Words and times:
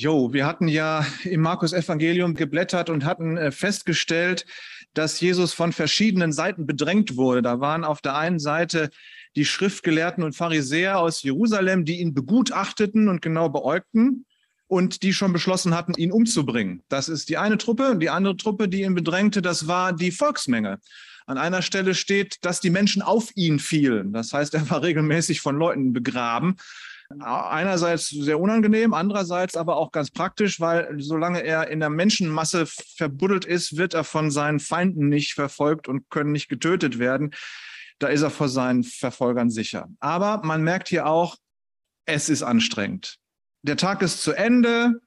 Jo, 0.00 0.32
wir 0.32 0.46
hatten 0.46 0.68
ja 0.68 1.04
im 1.24 1.40
Markus 1.40 1.72
Evangelium 1.72 2.34
geblättert 2.34 2.88
und 2.88 3.04
hatten 3.04 3.36
äh, 3.36 3.50
festgestellt, 3.50 4.46
dass 4.94 5.20
Jesus 5.20 5.54
von 5.54 5.72
verschiedenen 5.72 6.32
Seiten 6.32 6.66
bedrängt 6.66 7.16
wurde. 7.16 7.42
Da 7.42 7.58
waren 7.58 7.82
auf 7.82 8.00
der 8.00 8.14
einen 8.14 8.38
Seite 8.38 8.90
die 9.34 9.44
Schriftgelehrten 9.44 10.22
und 10.22 10.36
Pharisäer 10.36 11.00
aus 11.00 11.24
Jerusalem, 11.24 11.84
die 11.84 11.98
ihn 11.98 12.14
begutachteten 12.14 13.08
und 13.08 13.22
genau 13.22 13.48
beäugten 13.48 14.24
und 14.68 15.02
die 15.02 15.12
schon 15.12 15.32
beschlossen 15.32 15.74
hatten, 15.74 15.94
ihn 15.94 16.12
umzubringen. 16.12 16.84
Das 16.88 17.08
ist 17.08 17.28
die 17.28 17.36
eine 17.36 17.58
Truppe. 17.58 17.96
Die 17.98 18.10
andere 18.10 18.36
Truppe, 18.36 18.68
die 18.68 18.82
ihn 18.82 18.94
bedrängte, 18.94 19.42
das 19.42 19.66
war 19.66 19.92
die 19.92 20.12
Volksmenge. 20.12 20.78
An 21.26 21.38
einer 21.38 21.60
Stelle 21.60 21.96
steht, 21.96 22.36
dass 22.42 22.60
die 22.60 22.70
Menschen 22.70 23.02
auf 23.02 23.32
ihn 23.34 23.58
fielen. 23.58 24.12
Das 24.12 24.32
heißt, 24.32 24.54
er 24.54 24.70
war 24.70 24.80
regelmäßig 24.80 25.40
von 25.40 25.56
Leuten 25.56 25.92
begraben. 25.92 26.54
Einerseits 27.10 28.10
sehr 28.10 28.38
unangenehm, 28.38 28.92
andererseits 28.92 29.56
aber 29.56 29.76
auch 29.76 29.92
ganz 29.92 30.10
praktisch, 30.10 30.60
weil 30.60 30.94
solange 30.98 31.42
er 31.42 31.68
in 31.68 31.80
der 31.80 31.88
Menschenmasse 31.88 32.66
verbuddelt 32.66 33.46
ist, 33.46 33.78
wird 33.78 33.94
er 33.94 34.04
von 34.04 34.30
seinen 34.30 34.60
Feinden 34.60 35.08
nicht 35.08 35.32
verfolgt 35.32 35.88
und 35.88 36.10
können 36.10 36.32
nicht 36.32 36.48
getötet 36.48 36.98
werden. 36.98 37.34
Da 37.98 38.08
ist 38.08 38.22
er 38.22 38.30
vor 38.30 38.50
seinen 38.50 38.84
Verfolgern 38.84 39.48
sicher. 39.48 39.88
Aber 40.00 40.42
man 40.44 40.62
merkt 40.62 40.88
hier 40.88 41.06
auch, 41.06 41.36
es 42.04 42.28
ist 42.28 42.42
anstrengend. 42.42 43.16
Der 43.62 43.78
Tag 43.78 44.02
ist 44.02 44.22
zu 44.22 44.32
Ende. 44.32 45.00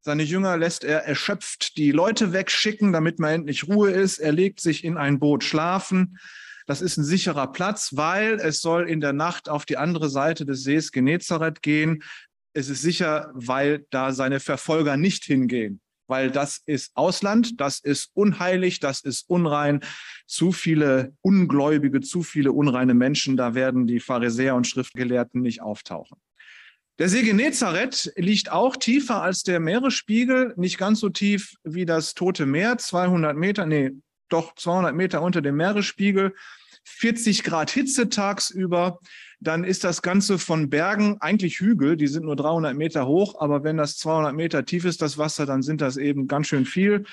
Seine 0.00 0.24
Jünger 0.24 0.56
lässt 0.56 0.82
er 0.82 1.04
erschöpft 1.04 1.76
die 1.76 1.92
Leute 1.92 2.32
wegschicken, 2.32 2.92
damit 2.92 3.20
man 3.20 3.30
endlich 3.30 3.68
Ruhe 3.68 3.90
ist. 3.90 4.18
Er 4.18 4.32
legt 4.32 4.60
sich 4.60 4.84
in 4.84 4.96
ein 4.96 5.20
Boot 5.20 5.44
schlafen. 5.44 6.18
Das 6.68 6.82
ist 6.82 6.98
ein 6.98 7.04
sicherer 7.04 7.50
Platz, 7.50 7.96
weil 7.96 8.34
es 8.34 8.60
soll 8.60 8.90
in 8.90 9.00
der 9.00 9.14
Nacht 9.14 9.48
auf 9.48 9.64
die 9.64 9.78
andere 9.78 10.10
Seite 10.10 10.44
des 10.44 10.64
Sees 10.64 10.92
Genezareth 10.92 11.62
gehen. 11.62 12.02
Es 12.52 12.68
ist 12.68 12.82
sicher, 12.82 13.30
weil 13.32 13.86
da 13.88 14.12
seine 14.12 14.38
Verfolger 14.38 14.98
nicht 14.98 15.24
hingehen, 15.24 15.80
weil 16.08 16.30
das 16.30 16.60
ist 16.66 16.90
Ausland, 16.94 17.58
das 17.58 17.80
ist 17.80 18.10
unheilig, 18.12 18.80
das 18.80 19.00
ist 19.00 19.30
unrein. 19.30 19.80
Zu 20.26 20.52
viele 20.52 21.14
Ungläubige, 21.22 22.02
zu 22.02 22.22
viele 22.22 22.52
unreine 22.52 22.92
Menschen, 22.92 23.38
da 23.38 23.54
werden 23.54 23.86
die 23.86 23.98
Pharisäer 23.98 24.54
und 24.54 24.66
Schriftgelehrten 24.66 25.40
nicht 25.40 25.62
auftauchen. 25.62 26.18
Der 26.98 27.08
See 27.08 27.22
Genezareth 27.22 28.12
liegt 28.16 28.52
auch 28.52 28.76
tiefer 28.76 29.22
als 29.22 29.42
der 29.42 29.58
Meeresspiegel, 29.58 30.52
nicht 30.58 30.76
ganz 30.76 31.00
so 31.00 31.08
tief 31.08 31.54
wie 31.64 31.86
das 31.86 32.12
Tote 32.12 32.44
Meer, 32.44 32.76
200 32.76 33.34
Meter, 33.34 33.64
nee, 33.64 33.92
doch 34.28 34.54
200 34.54 34.94
Meter 34.94 35.22
unter 35.22 35.40
dem 35.40 35.56
Meeresspiegel, 35.56 36.34
40 36.88 37.44
Grad 37.44 37.70
Hitze 37.70 38.08
tagsüber. 38.08 38.98
Dann 39.40 39.62
ist 39.64 39.84
das 39.84 40.02
Ganze 40.02 40.38
von 40.38 40.68
Bergen 40.68 41.16
eigentlich 41.20 41.60
Hügel, 41.60 41.96
die 41.96 42.08
sind 42.08 42.24
nur 42.24 42.36
300 42.36 42.76
Meter 42.76 43.06
hoch, 43.06 43.40
aber 43.40 43.62
wenn 43.62 43.76
das 43.76 43.96
200 43.98 44.34
Meter 44.34 44.64
tief 44.64 44.84
ist, 44.84 45.00
das 45.00 45.16
Wasser, 45.16 45.46
dann 45.46 45.62
sind 45.62 45.80
das 45.80 45.96
eben 45.96 46.26
ganz 46.26 46.48
schön 46.48 46.64
viel 46.64 47.04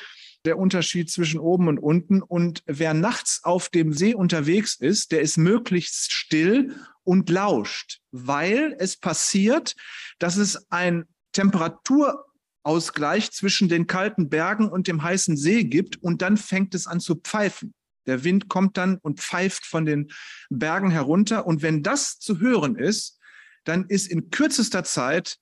der 0.45 0.57
Unterschied 0.57 1.09
zwischen 1.09 1.39
oben 1.39 1.67
und 1.67 1.79
unten. 1.79 2.21
Und 2.21 2.61
wer 2.65 2.93
nachts 2.93 3.41
auf 3.43 3.69
dem 3.69 3.93
See 3.93 4.13
unterwegs 4.13 4.75
ist, 4.75 5.11
der 5.11 5.21
ist 5.21 5.37
möglichst 5.37 6.13
still 6.13 6.75
und 7.03 7.29
lauscht, 7.29 7.99
weil 8.11 8.75
es 8.79 8.97
passiert, 8.97 9.75
dass 10.19 10.37
es 10.37 10.71
ein 10.71 11.05
Temperaturausgleich 11.33 13.31
zwischen 13.31 13.67
den 13.69 13.87
kalten 13.87 14.29
Bergen 14.29 14.69
und 14.69 14.87
dem 14.87 15.03
heißen 15.03 15.35
See 15.35 15.63
gibt 15.65 16.01
und 16.01 16.21
dann 16.21 16.37
fängt 16.37 16.73
es 16.73 16.87
an 16.87 16.99
zu 16.99 17.15
pfeifen. 17.15 17.73
Der 18.05 18.23
Wind 18.23 18.49
kommt 18.49 18.77
dann 18.77 18.97
und 18.97 19.19
pfeift 19.19 19.65
von 19.65 19.85
den 19.85 20.11
Bergen 20.49 20.91
herunter. 20.91 21.45
Und 21.45 21.61
wenn 21.61 21.83
das 21.83 22.19
zu 22.19 22.39
hören 22.39 22.75
ist, 22.75 23.19
dann 23.63 23.85
ist 23.85 24.07
in 24.07 24.29
kürzester 24.29 24.83
Zeit 24.83 25.37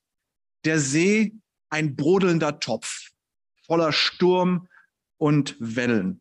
der 0.65 0.79
See 0.79 1.33
ein 1.69 1.95
brodelnder 1.95 2.59
Topf 2.59 3.09
voller 3.65 3.91
Sturm, 3.91 4.67
und 5.23 5.55
Wellen. 5.59 6.19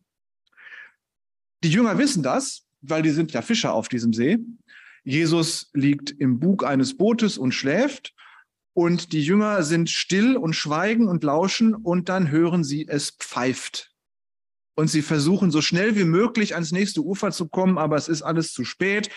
Die 1.61 1.69
Jünger 1.69 1.97
wissen 1.97 2.23
das, 2.23 2.65
weil 2.79 3.01
die 3.01 3.09
sind 3.09 3.33
ja 3.33 3.41
Fischer 3.41 3.73
auf 3.73 3.89
diesem 3.89 4.13
See. 4.13 4.37
Jesus 5.03 5.69
liegt 5.73 6.09
im 6.09 6.39
Bug 6.39 6.63
eines 6.63 6.95
Bootes 6.95 7.37
und 7.37 7.51
schläft 7.51 8.13
und 8.71 9.11
die 9.11 9.21
Jünger 9.21 9.63
sind 9.63 9.89
still 9.89 10.37
und 10.37 10.53
schweigen 10.53 11.09
und 11.09 11.25
lauschen 11.25 11.75
und 11.75 12.07
dann 12.07 12.31
hören 12.31 12.63
sie, 12.63 12.87
es 12.87 13.11
pfeift. 13.11 13.92
Und 14.75 14.87
sie 14.87 15.01
versuchen 15.01 15.51
so 15.51 15.61
schnell 15.61 15.95
wie 15.95 16.03
möglich 16.03 16.55
ans 16.55 16.71
nächste 16.71 17.01
Ufer 17.01 17.31
zu 17.31 17.47
kommen, 17.47 17.77
aber 17.77 17.95
es 17.95 18.07
ist 18.07 18.23
alles 18.23 18.53
zu 18.53 18.65
spät. 18.65 19.09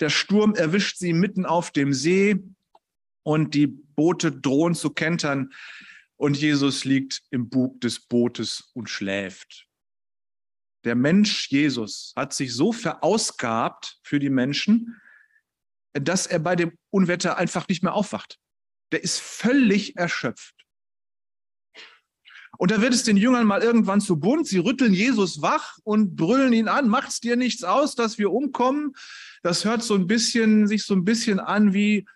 Der 0.00 0.08
Sturm 0.08 0.54
erwischt 0.54 0.96
sie 0.98 1.12
mitten 1.12 1.44
auf 1.46 1.70
dem 1.70 1.92
See 1.92 2.42
und 3.22 3.54
die 3.54 3.66
Boote 3.66 4.32
drohen 4.32 4.74
zu 4.74 4.90
kentern 4.90 5.52
und 6.16 6.36
Jesus 6.36 6.84
liegt 6.84 7.22
im 7.30 7.48
Bug 7.48 7.80
des 7.80 8.00
Bootes 8.00 8.70
und 8.72 8.88
schläft. 8.88 9.66
Der 10.84 10.94
Mensch 10.94 11.48
Jesus 11.50 12.12
hat 12.14 12.34
sich 12.34 12.54
so 12.54 12.72
verausgabt 12.72 13.98
für 14.02 14.18
die 14.18 14.30
Menschen, 14.30 15.00
dass 15.94 16.26
er 16.26 16.38
bei 16.38 16.56
dem 16.56 16.76
Unwetter 16.90 17.38
einfach 17.38 17.68
nicht 17.68 17.82
mehr 17.82 17.94
aufwacht. 17.94 18.38
Der 18.92 19.02
ist 19.02 19.18
völlig 19.20 19.96
erschöpft. 19.96 20.53
Und 22.58 22.70
da 22.70 22.80
wird 22.80 22.94
es 22.94 23.02
den 23.02 23.16
Jüngern 23.16 23.46
mal 23.46 23.62
irgendwann 23.62 24.00
zu 24.00 24.18
bunt. 24.18 24.46
Sie 24.46 24.58
rütteln 24.58 24.94
Jesus 24.94 25.42
wach 25.42 25.78
und 25.84 26.16
brüllen 26.16 26.52
ihn 26.52 26.68
an. 26.68 26.88
Macht's 26.88 27.20
dir 27.20 27.36
nichts 27.36 27.64
aus, 27.64 27.94
dass 27.94 28.18
wir 28.18 28.30
umkommen? 28.30 28.94
Das 29.42 29.64
hört 29.64 29.82
so 29.82 29.94
ein 29.94 30.06
bisschen, 30.06 30.66
sich 30.66 30.84
so 30.84 30.94
ein 30.94 31.04
bisschen 31.04 31.40
an 31.40 31.74
wie, 31.74 32.06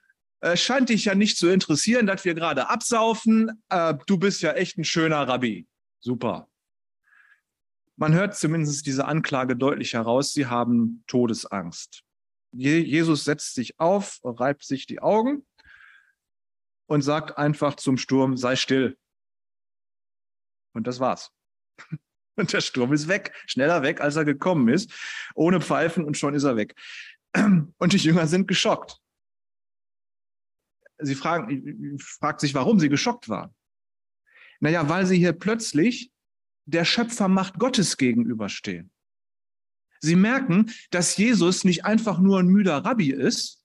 äh, 0.40 0.56
scheint 0.56 0.88
dich 0.88 1.06
ja 1.06 1.14
nicht 1.14 1.36
zu 1.36 1.48
interessieren, 1.48 2.06
dass 2.06 2.24
wir 2.24 2.34
gerade 2.34 2.68
absaufen. 2.68 3.62
Äh, 3.68 3.94
du 4.06 4.18
bist 4.18 4.40
ja 4.42 4.52
echt 4.52 4.78
ein 4.78 4.84
schöner 4.84 5.26
Rabbi. 5.26 5.66
Super. 6.00 6.48
Man 7.96 8.14
hört 8.14 8.36
zumindest 8.36 8.86
diese 8.86 9.06
Anklage 9.06 9.56
deutlich 9.56 9.94
heraus. 9.94 10.32
Sie 10.32 10.46
haben 10.46 11.02
Todesangst. 11.08 12.04
Je 12.52 12.78
Jesus 12.78 13.24
setzt 13.24 13.54
sich 13.54 13.80
auf, 13.80 14.20
reibt 14.22 14.64
sich 14.64 14.86
die 14.86 15.00
Augen 15.00 15.44
und 16.86 17.02
sagt 17.02 17.36
einfach 17.36 17.74
zum 17.74 17.98
Sturm, 17.98 18.36
sei 18.36 18.54
still. 18.54 18.96
Und 20.72 20.86
das 20.86 21.00
war's. 21.00 21.30
Und 22.36 22.52
der 22.52 22.60
Sturm 22.60 22.92
ist 22.92 23.08
weg, 23.08 23.34
schneller 23.46 23.82
weg, 23.82 24.00
als 24.00 24.14
er 24.14 24.24
gekommen 24.24 24.68
ist, 24.68 24.92
ohne 25.34 25.60
Pfeifen 25.60 26.04
und 26.04 26.16
schon 26.16 26.34
ist 26.34 26.44
er 26.44 26.54
weg. 26.54 26.76
Und 27.34 27.92
die 27.92 27.96
Jünger 27.96 28.28
sind 28.28 28.46
geschockt 28.46 29.00
sie 30.98 31.14
fragen, 31.14 31.98
fragt 31.98 32.40
sich, 32.40 32.54
warum 32.54 32.80
sie 32.80 32.88
geschockt 32.88 33.28
war. 33.28 33.54
Naja, 34.60 34.88
weil 34.88 35.06
sie 35.06 35.16
hier 35.16 35.32
plötzlich 35.32 36.10
der 36.66 36.84
Schöpfermacht 36.84 37.58
Gottes 37.58 37.96
gegenüberstehen. 37.96 38.90
Sie 40.00 40.16
merken, 40.16 40.70
dass 40.90 41.16
Jesus 41.16 41.64
nicht 41.64 41.84
einfach 41.84 42.18
nur 42.18 42.38
ein 42.38 42.48
müder 42.48 42.84
Rabbi 42.84 43.10
ist, 43.10 43.64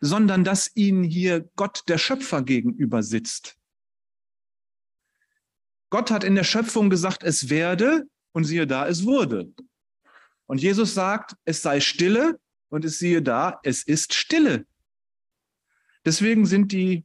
sondern 0.00 0.44
dass 0.44 0.74
ihnen 0.74 1.04
hier 1.04 1.48
Gott 1.56 1.84
der 1.88 1.98
Schöpfer 1.98 2.42
gegenüber 2.42 3.02
sitzt. 3.02 3.57
Gott 5.90 6.10
hat 6.10 6.24
in 6.24 6.34
der 6.34 6.44
Schöpfung 6.44 6.90
gesagt, 6.90 7.22
es 7.22 7.48
werde 7.48 8.04
und 8.32 8.44
siehe 8.44 8.66
da, 8.66 8.86
es 8.86 9.04
wurde. 9.04 9.52
Und 10.46 10.62
Jesus 10.62 10.94
sagt, 10.94 11.34
es 11.44 11.62
sei 11.62 11.80
stille 11.80 12.38
und 12.68 12.84
es 12.84 12.98
siehe 12.98 13.22
da, 13.22 13.60
es 13.62 13.82
ist 13.82 14.14
stille. 14.14 14.66
Deswegen 16.04 16.46
sind 16.46 16.72
die 16.72 17.04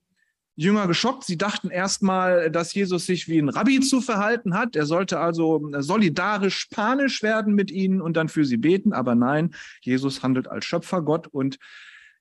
Jünger 0.56 0.88
geschockt. 0.88 1.26
Sie 1.26 1.38
dachten 1.38 1.70
erstmal, 1.70 2.52
dass 2.52 2.74
Jesus 2.74 3.06
sich 3.06 3.28
wie 3.28 3.40
ein 3.40 3.50
Rabbi 3.50 3.80
zu 3.80 4.02
verhalten 4.02 4.54
hat. 4.54 4.76
Er 4.76 4.86
sollte 4.86 5.20
also 5.20 5.70
solidarisch 5.80 6.68
panisch 6.70 7.24
werden 7.24 7.56
mit 7.56 7.72
ihnen 7.72 8.02
und 8.02 8.16
dann 8.16 8.30
für 8.30 8.46
sie 8.46 8.58
beten. 8.58 8.94
Aber 8.94 9.16
nein, 9.16 9.56
Jesus 9.82 10.24
handelt 10.24 10.48
als 10.48 10.66
Schöpfergott 10.66 11.28
und 11.28 11.58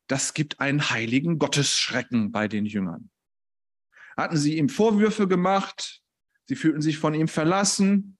das 0.06 0.34
gibt 0.34 0.60
einen 0.60 0.90
heiligen 0.90 1.38
Gottesschrecken 1.38 2.32
bei 2.32 2.48
den 2.48 2.66
Jüngern. 2.66 3.10
Hatten 4.16 4.36
sie 4.36 4.58
ihm 4.58 4.68
Vorwürfe 4.68 5.28
gemacht? 5.28 6.01
Sie 6.46 6.56
fühlten 6.56 6.82
sich 6.82 6.98
von 6.98 7.14
ihm 7.14 7.28
verlassen. 7.28 8.18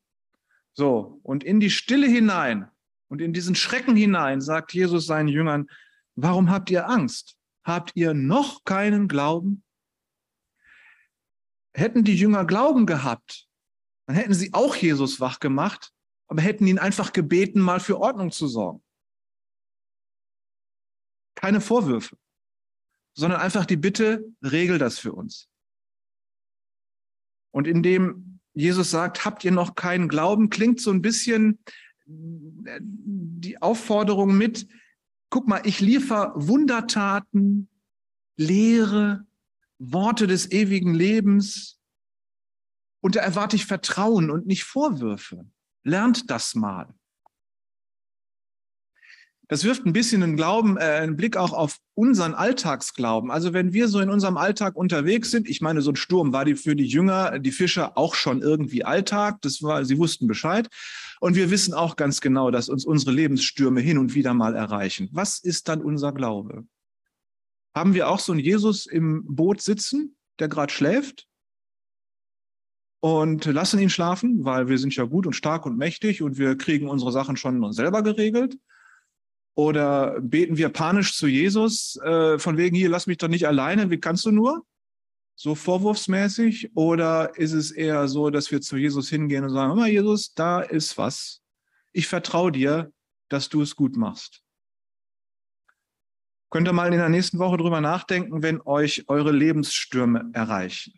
So, 0.73 1.21
und 1.23 1.45
in 1.45 1.61
die 1.61 1.71
Stille 1.71 2.07
hinein 2.07 2.71
und 3.09 3.21
in 3.21 3.33
diesen 3.33 3.55
Schrecken 3.55 3.95
hinein 3.95 4.41
sagt 4.41 4.73
Jesus 4.73 5.07
seinen 5.07 5.29
Jüngern, 5.29 5.69
warum 6.15 6.51
habt 6.51 6.71
ihr 6.71 6.89
Angst? 6.89 7.37
Habt 7.65 7.93
ihr 7.95 8.15
noch 8.15 8.65
keinen 8.65 9.09
Glauben? 9.09 9.63
Hätten 11.75 12.05
die 12.05 12.17
Jünger 12.17 12.45
Glauben 12.45 12.87
gehabt, 12.87 13.49
dann 14.07 14.17
hätten 14.17 14.35
sie 14.35 14.53
auch 14.53 14.75
Jesus 14.75 15.21
wach 15.21 15.41
gemacht, 15.41 15.93
aber 16.27 16.43
hätten 16.43 16.67
ihn 16.67 16.79
einfach 16.79 17.13
gebeten, 17.13 17.61
mal 17.61 17.81
für 17.81 17.99
Ordnung 18.01 18.31
zu 18.31 18.47
sorgen. 18.47 18.83
Keine 21.35 21.61
Vorwürfe, 21.61 22.17
sondern 23.15 23.41
einfach 23.41 23.67
die 23.67 23.77
Bitte, 23.77 24.25
regel 24.43 24.79
das 24.79 24.99
für 24.99 25.13
uns. 25.13 25.52
Und 27.53 27.69
indem 27.69 28.41
Jesus 28.55 28.91
sagt, 28.91 29.25
habt 29.25 29.45
ihr 29.45 29.53
noch 29.53 29.77
keinen 29.77 30.09
Glauben, 30.09 30.51
klingt 30.51 30.81
so 30.81 30.91
ein 30.91 31.01
bisschen 31.01 31.61
äh, 32.07 32.81
die 32.83 33.63
Aufforderung 33.63 34.37
mit, 34.37 34.67
guck 35.31 35.47
mal, 35.47 35.63
ich 35.65 35.81
liefere 35.81 36.33
Wundertaten, 36.35 37.69
Lehre, 38.37 39.25
Worte 39.79 40.27
des 40.27 40.51
ewigen 40.51 40.95
Lebens, 40.95 41.79
Und 43.03 43.17
da 43.17 43.21
erwarte 43.21 43.57
ich 43.57 43.67
Vertrauen 43.67 44.31
und 44.31 44.47
nicht 44.47 44.65
Vorwürfe. 44.65 45.45
Lernt 45.83 46.31
das 46.31 46.55
mal. 46.55 46.95
Das 49.53 49.65
wirft 49.65 49.85
ein 49.85 49.93
bisschen 49.93 50.23
einen 50.23 50.35
Glauben, 50.35 50.79
äh, 50.79 50.81
einen 50.81 51.15
Blick 51.15 51.37
auch 51.37 51.53
auf 51.53 51.77
unseren 51.93 52.33
Alltagsglauben. 52.33 53.31
Also 53.31 53.53
wenn 53.53 53.75
wir 53.75 53.87
so 53.87 54.01
in 54.01 54.09
unserem 54.09 54.39
Alltag 54.39 54.77
unterwegs 54.77 55.31
sind, 55.31 55.47
ich 55.47 55.61
meine, 55.61 55.83
so 55.83 55.91
ein 55.91 55.97
Sturm 55.97 56.33
war 56.33 56.47
die 56.47 56.55
für 56.55 56.75
die 56.75 56.87
Jünger, 56.87 57.39
die 57.39 57.53
Fischer 57.53 57.99
auch 57.99 58.15
schon 58.15 58.41
irgendwie 58.41 58.83
Alltag. 58.83 59.43
Das 59.43 59.63
war, 59.63 59.85
sie 59.85 59.99
wussten 59.99 60.27
Bescheid. 60.27 60.71
Und 61.21 61.37
wir 61.37 61.51
wissen 61.51 61.75
auch 61.75 61.97
ganz 61.97 62.23
genau, 62.23 62.51
dass 62.51 62.71
uns 62.71 62.87
unsere 62.87 63.13
Lebensstürme 63.13 63.83
hin 63.83 63.99
und 63.99 64.15
wieder 64.15 64.33
mal 64.33 64.57
erreichen. 64.57 65.11
Was 65.13 65.39
ist 65.39 65.69
dann 65.69 65.83
unser 65.83 66.13
Glaube? 66.13 66.65
Haben 67.75 67.93
wir 67.93 68.09
auch 68.09 68.21
so 68.21 68.33
einen 68.33 68.41
Jesus 68.41 68.87
im 68.87 69.23
Boot 69.27 69.61
sitzen, 69.61 70.17
der 70.39 70.49
gerade 70.49 70.73
schläft? 70.73 71.29
Und 73.01 73.45
lassen 73.45 73.81
ihn 73.81 73.91
schlafen, 73.91 74.47
weil 74.47 74.69
wir 74.69 74.79
sind 74.79 74.97
ja 74.97 75.05
gut 75.05 75.27
und 75.27 75.35
stark 75.35 75.67
und 75.67 75.77
mächtig 75.77 76.23
und 76.23 76.39
wir 76.39 76.57
kriegen 76.57 76.89
unsere 76.89 77.13
Sachen 77.13 77.37
schon 77.37 77.71
selber 77.75 78.03
geregelt. 78.03 78.57
Oder 79.55 80.21
beten 80.21 80.57
wir 80.57 80.71
panisch 80.71 81.17
zu 81.17 81.27
Jesus, 81.27 81.97
äh, 81.97 82.39
von 82.39 82.57
wegen 82.57 82.75
hier, 82.75 82.89
lass 82.89 83.07
mich 83.07 83.19
doch 83.19 83.29
nicht 83.29 83.47
alleine, 83.47 83.91
wie 83.91 84.01
kannst 84.01 84.25
du 84.25 84.31
nur? 84.31 84.65
So 85.35 85.55
vorwurfsmäßig? 85.55 86.75
Oder 86.75 87.37
ist 87.37 87.53
es 87.53 87.71
eher 87.71 88.09
so, 88.09 88.31
dass 88.31 88.51
wir 88.51 88.61
zu 88.61 88.77
Jesus 88.77 89.09
hingehen 89.11 89.45
und 89.45 89.51
sagen, 89.51 89.77
mal, 89.77 89.89
Jesus, 89.89 90.35
da 90.35 90.61
ist 90.61 90.97
was. 90.97 91.43
Ich 91.93 92.07
vertraue 92.07 92.53
dir, 92.53 92.93
dass 93.29 93.49
du 93.49 93.61
es 93.61 93.77
gut 93.77 93.97
machst. 93.97 94.43
Könnt 96.51 96.69
ihr 96.69 96.73
mal 96.73 96.93
in 96.93 96.99
der 96.99 97.09
nächsten 97.09 97.39
Woche 97.39 97.57
drüber 97.57 97.81
nachdenken, 97.81 98.43
wenn 98.43 98.61
euch 98.61 99.05
eure 99.09 99.33
Lebensstürme 99.33 100.31
erreichen. 100.35 100.93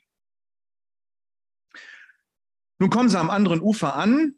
Nun 2.80 2.90
kommen 2.90 3.08
sie 3.08 3.18
am 3.18 3.30
anderen 3.30 3.60
Ufer 3.60 3.94
an. 3.94 4.34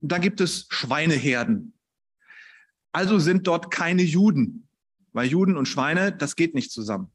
Da 0.00 0.16
gibt 0.18 0.40
es 0.40 0.66
Schweineherden. 0.70 1.75
Also 2.96 3.18
sind 3.18 3.46
dort 3.46 3.70
keine 3.70 4.00
Juden, 4.00 4.66
weil 5.12 5.28
Juden 5.28 5.58
und 5.58 5.68
Schweine, 5.68 6.12
das 6.12 6.34
geht 6.34 6.54
nicht 6.54 6.70
zusammen. 6.70 7.12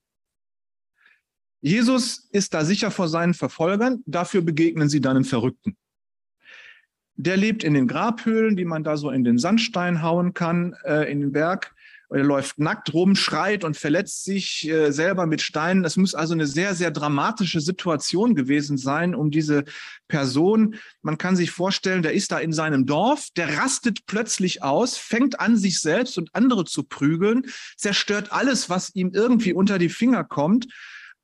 Jesus 1.59 2.29
ist 2.31 2.53
da 2.53 2.63
sicher 2.65 2.91
vor 2.91 3.07
seinen 3.07 3.33
Verfolgern, 3.33 4.03
dafür 4.05 4.43
begegnen 4.43 4.89
sie 4.89 5.01
dann 5.01 5.15
einem 5.15 5.25
Verrückten. 5.25 5.75
Der 7.15 7.35
lebt 7.35 7.63
in 7.63 7.73
den 7.73 7.87
Grabhöhlen, 7.87 8.55
die 8.55 8.65
man 8.65 8.83
da 8.83 8.95
so 8.95 9.09
in 9.09 9.23
den 9.23 9.39
Sandstein 9.39 10.03
hauen 10.03 10.35
kann, 10.35 10.75
äh, 10.83 11.11
in 11.11 11.19
den 11.19 11.31
Berg. 11.31 11.73
Er 12.13 12.23
läuft 12.23 12.59
nackt 12.59 12.93
rum, 12.93 13.15
schreit 13.15 13.63
und 13.63 13.77
verletzt 13.77 14.25
sich 14.25 14.67
äh, 14.67 14.91
selber 14.91 15.25
mit 15.25 15.41
Steinen. 15.41 15.85
Es 15.85 15.95
muss 15.95 16.13
also 16.13 16.33
eine 16.33 16.45
sehr, 16.45 16.75
sehr 16.75 16.91
dramatische 16.91 17.61
Situation 17.61 18.35
gewesen 18.35 18.77
sein, 18.77 19.15
um 19.15 19.31
diese 19.31 19.63
Person. 20.09 20.75
Man 21.01 21.17
kann 21.17 21.37
sich 21.37 21.51
vorstellen, 21.51 22.01
der 22.01 22.11
ist 22.11 22.33
da 22.33 22.39
in 22.39 22.51
seinem 22.51 22.85
Dorf, 22.85 23.29
der 23.37 23.57
rastet 23.57 24.05
plötzlich 24.07 24.61
aus, 24.61 24.97
fängt 24.97 25.39
an, 25.39 25.55
sich 25.55 25.79
selbst 25.79 26.17
und 26.17 26.35
andere 26.35 26.65
zu 26.65 26.83
prügeln, 26.83 27.43
zerstört 27.77 28.33
alles, 28.33 28.69
was 28.69 28.93
ihm 28.93 29.11
irgendwie 29.13 29.53
unter 29.53 29.79
die 29.79 29.89
Finger 29.89 30.25
kommt. 30.25 30.67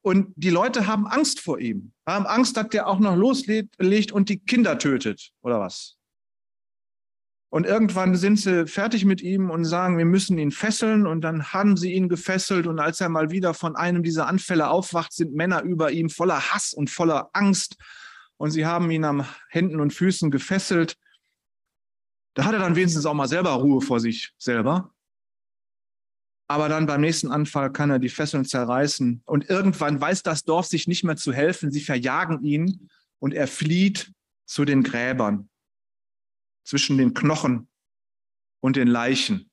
Und 0.02 0.32
die 0.38 0.52
Leute 0.52 0.88
haben 0.88 1.06
Angst 1.06 1.42
vor 1.42 1.60
ihm, 1.60 1.92
haben 2.06 2.26
Angst, 2.26 2.56
dass 2.56 2.70
der 2.70 2.88
auch 2.88 3.00
noch 3.00 3.18
loslegt 3.18 4.12
und 4.14 4.30
die 4.30 4.40
Kinder 4.40 4.78
tötet 4.78 5.32
oder 5.42 5.60
was. 5.60 5.98
Und 7.50 7.66
irgendwann 7.66 8.16
sind 8.16 8.40
sie 8.40 8.68
fertig 8.68 9.06
mit 9.06 9.22
ihm 9.22 9.50
und 9.50 9.64
sagen, 9.64 9.98
wir 9.98 10.06
müssen 10.06 10.38
ihn 10.38 10.52
fesseln. 10.52 11.08
Und 11.08 11.22
dann 11.22 11.54
haben 11.54 11.78
sie 11.78 11.94
ihn 11.94 12.10
gefesselt. 12.10 12.68
Und 12.68 12.80
als 12.80 13.00
er 13.00 13.10
mal 13.10 13.32
wieder 13.32 13.54
von 13.54 13.76
einem 13.76 14.04
dieser 14.04 14.28
Anfälle 14.28 14.70
aufwacht, 14.70 15.14
sind 15.14 15.34
Männer 15.34 15.62
über 15.62 15.92
ihm 15.92 16.10
voller 16.10 16.52
Hass 16.52 16.74
und 16.74 16.90
voller 16.90 17.30
Angst. 17.34 17.78
Und 18.36 18.52
sie 18.52 18.66
haben 18.66 18.92
ihn 18.92 19.06
am 19.06 19.26
Händen 19.50 19.80
und 19.80 19.94
Füßen 19.94 20.30
gefesselt. 20.30 20.98
Da 22.34 22.46
hat 22.46 22.54
er 22.54 22.60
dann 22.60 22.76
wenigstens 22.76 23.06
auch 23.06 23.14
mal 23.14 23.30
selber 23.30 23.52
Ruhe 23.52 23.82
vor 23.82 24.00
sich 24.00 24.34
selber. 24.38 24.94
Aber 26.50 26.70
dann 26.70 26.86
beim 26.86 27.02
nächsten 27.02 27.32
Anfall 27.32 27.72
kann 27.72 27.90
er 27.90 28.00
die 28.00 28.10
Fesseln 28.10 28.46
zerreißen. 28.46 29.22
Und 29.26 29.50
irgendwann 29.50 30.00
weiß 30.00 30.22
das 30.24 30.44
Dorf 30.44 30.66
sich 30.66 30.88
nicht 30.88 31.04
mehr 31.04 31.16
zu 31.16 31.34
helfen. 31.34 31.72
Sie 31.72 31.82
verjagen 31.82 32.44
ihn 32.44 32.90
und 33.20 33.34
er 33.34 33.48
flieht 33.48 34.12
zu 34.46 34.66
den 34.66 34.84
Gräbern 34.84 35.50
zwischen 36.68 36.98
den 36.98 37.14
Knochen 37.14 37.70
und 38.60 38.76
den 38.76 38.88
Leichen. 38.88 39.50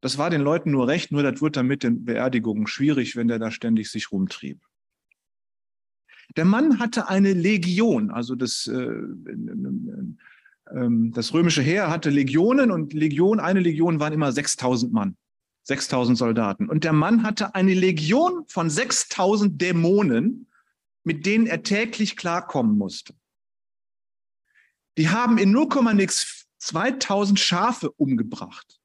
Das 0.00 0.16
war 0.18 0.30
den 0.30 0.40
Leuten 0.40 0.70
nur 0.70 0.86
recht, 0.88 1.12
nur 1.12 1.22
das 1.22 1.40
wurde 1.40 1.52
dann 1.52 1.66
mit 1.66 1.82
den 1.82 2.04
Beerdigungen 2.04 2.66
schwierig, 2.66 3.16
wenn 3.16 3.28
der 3.28 3.38
da 3.38 3.50
ständig 3.50 3.90
sich 3.90 4.12
rumtrieb. 4.12 4.60
Der 6.36 6.44
Mann 6.44 6.78
hatte 6.78 7.08
eine 7.08 7.32
Legion, 7.32 8.10
also 8.12 8.36
das, 8.36 8.68
äh, 8.68 8.76
äh, 8.76 9.08
das 11.10 11.34
römische 11.34 11.60
Heer 11.60 11.90
hatte 11.90 12.08
Legionen 12.10 12.70
und 12.70 12.92
Legion, 12.92 13.40
eine 13.40 13.58
Legion 13.60 13.98
waren 13.98 14.12
immer 14.12 14.30
6000 14.30 14.92
Mann, 14.92 15.16
6000 15.64 16.16
Soldaten. 16.16 16.68
Und 16.68 16.84
der 16.84 16.92
Mann 16.92 17.24
hatte 17.24 17.56
eine 17.56 17.74
Legion 17.74 18.44
von 18.46 18.70
6000 18.70 19.60
Dämonen, 19.60 20.46
mit 21.02 21.26
denen 21.26 21.48
er 21.48 21.64
täglich 21.64 22.16
klarkommen 22.16 22.78
musste. 22.78 23.14
Die 24.98 25.08
haben 25.08 25.38
in 25.38 25.52
0, 25.52 25.94
nix 25.94 26.46
2000 26.58 27.38
Schafe 27.38 27.90
umgebracht. 27.92 28.80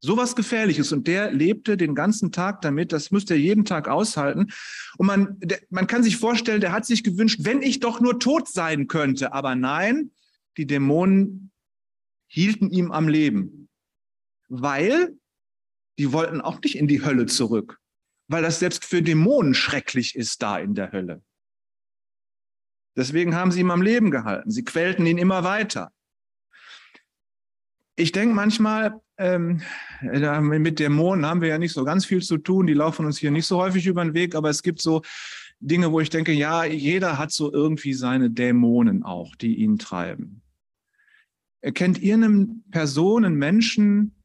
Sowas 0.00 0.34
Gefährliches. 0.34 0.92
Und 0.92 1.06
der 1.06 1.30
lebte 1.30 1.76
den 1.76 1.94
ganzen 1.94 2.32
Tag 2.32 2.60
damit. 2.62 2.92
Das 2.92 3.12
müsste 3.12 3.34
er 3.34 3.40
jeden 3.40 3.64
Tag 3.64 3.88
aushalten. 3.88 4.52
Und 4.98 5.06
man, 5.06 5.36
der, 5.38 5.60
man 5.70 5.86
kann 5.86 6.02
sich 6.02 6.16
vorstellen, 6.16 6.60
der 6.60 6.72
hat 6.72 6.86
sich 6.86 7.04
gewünscht, 7.04 7.40
wenn 7.42 7.62
ich 7.62 7.78
doch 7.78 8.00
nur 8.00 8.18
tot 8.18 8.48
sein 8.48 8.88
könnte. 8.88 9.32
Aber 9.32 9.54
nein, 9.54 10.10
die 10.56 10.66
Dämonen 10.66 11.52
hielten 12.26 12.70
ihm 12.70 12.90
am 12.90 13.08
Leben. 13.08 13.68
Weil 14.48 15.16
die 15.98 16.12
wollten 16.12 16.40
auch 16.40 16.60
nicht 16.62 16.76
in 16.76 16.88
die 16.88 17.04
Hölle 17.04 17.26
zurück. 17.26 17.78
Weil 18.26 18.42
das 18.42 18.58
selbst 18.58 18.84
für 18.84 19.02
Dämonen 19.02 19.54
schrecklich 19.54 20.16
ist 20.16 20.42
da 20.42 20.58
in 20.58 20.74
der 20.74 20.90
Hölle. 20.90 21.22
Deswegen 22.96 23.34
haben 23.34 23.50
sie 23.50 23.60
ihn 23.60 23.70
am 23.70 23.82
Leben 23.82 24.10
gehalten. 24.10 24.50
Sie 24.50 24.64
quälten 24.64 25.06
ihn 25.06 25.18
immer 25.18 25.44
weiter. 25.44 25.90
Ich 27.96 28.12
denke 28.12 28.34
manchmal, 28.34 29.00
ähm, 29.18 29.62
mit 30.02 30.78
Dämonen 30.78 31.26
haben 31.26 31.40
wir 31.40 31.48
ja 31.48 31.58
nicht 31.58 31.72
so 31.72 31.84
ganz 31.84 32.04
viel 32.04 32.22
zu 32.22 32.38
tun. 32.38 32.66
Die 32.66 32.74
laufen 32.74 33.06
uns 33.06 33.18
hier 33.18 33.30
nicht 33.30 33.46
so 33.46 33.58
häufig 33.58 33.86
über 33.86 34.04
den 34.04 34.14
Weg, 34.14 34.34
aber 34.34 34.50
es 34.50 34.62
gibt 34.62 34.80
so 34.80 35.02
Dinge, 35.60 35.92
wo 35.92 36.00
ich 36.00 36.10
denke, 36.10 36.32
ja, 36.32 36.64
jeder 36.64 37.18
hat 37.18 37.32
so 37.32 37.52
irgendwie 37.52 37.94
seine 37.94 38.30
Dämonen 38.30 39.04
auch, 39.04 39.36
die 39.36 39.56
ihn 39.56 39.78
treiben. 39.78 40.42
Kennt 41.74 41.98
ihr 41.98 42.14
einen 42.14 42.64
Menschen, 43.36 44.16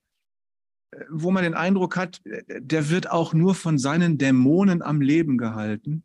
wo 1.09 1.29
man 1.29 1.43
den 1.43 1.53
Eindruck 1.53 1.95
hat, 1.95 2.21
der 2.25 2.89
wird 2.89 3.11
auch 3.11 3.33
nur 3.33 3.53
von 3.53 3.77
seinen 3.77 4.17
Dämonen 4.17 4.81
am 4.81 5.01
Leben 5.01 5.37
gehalten? 5.37 6.03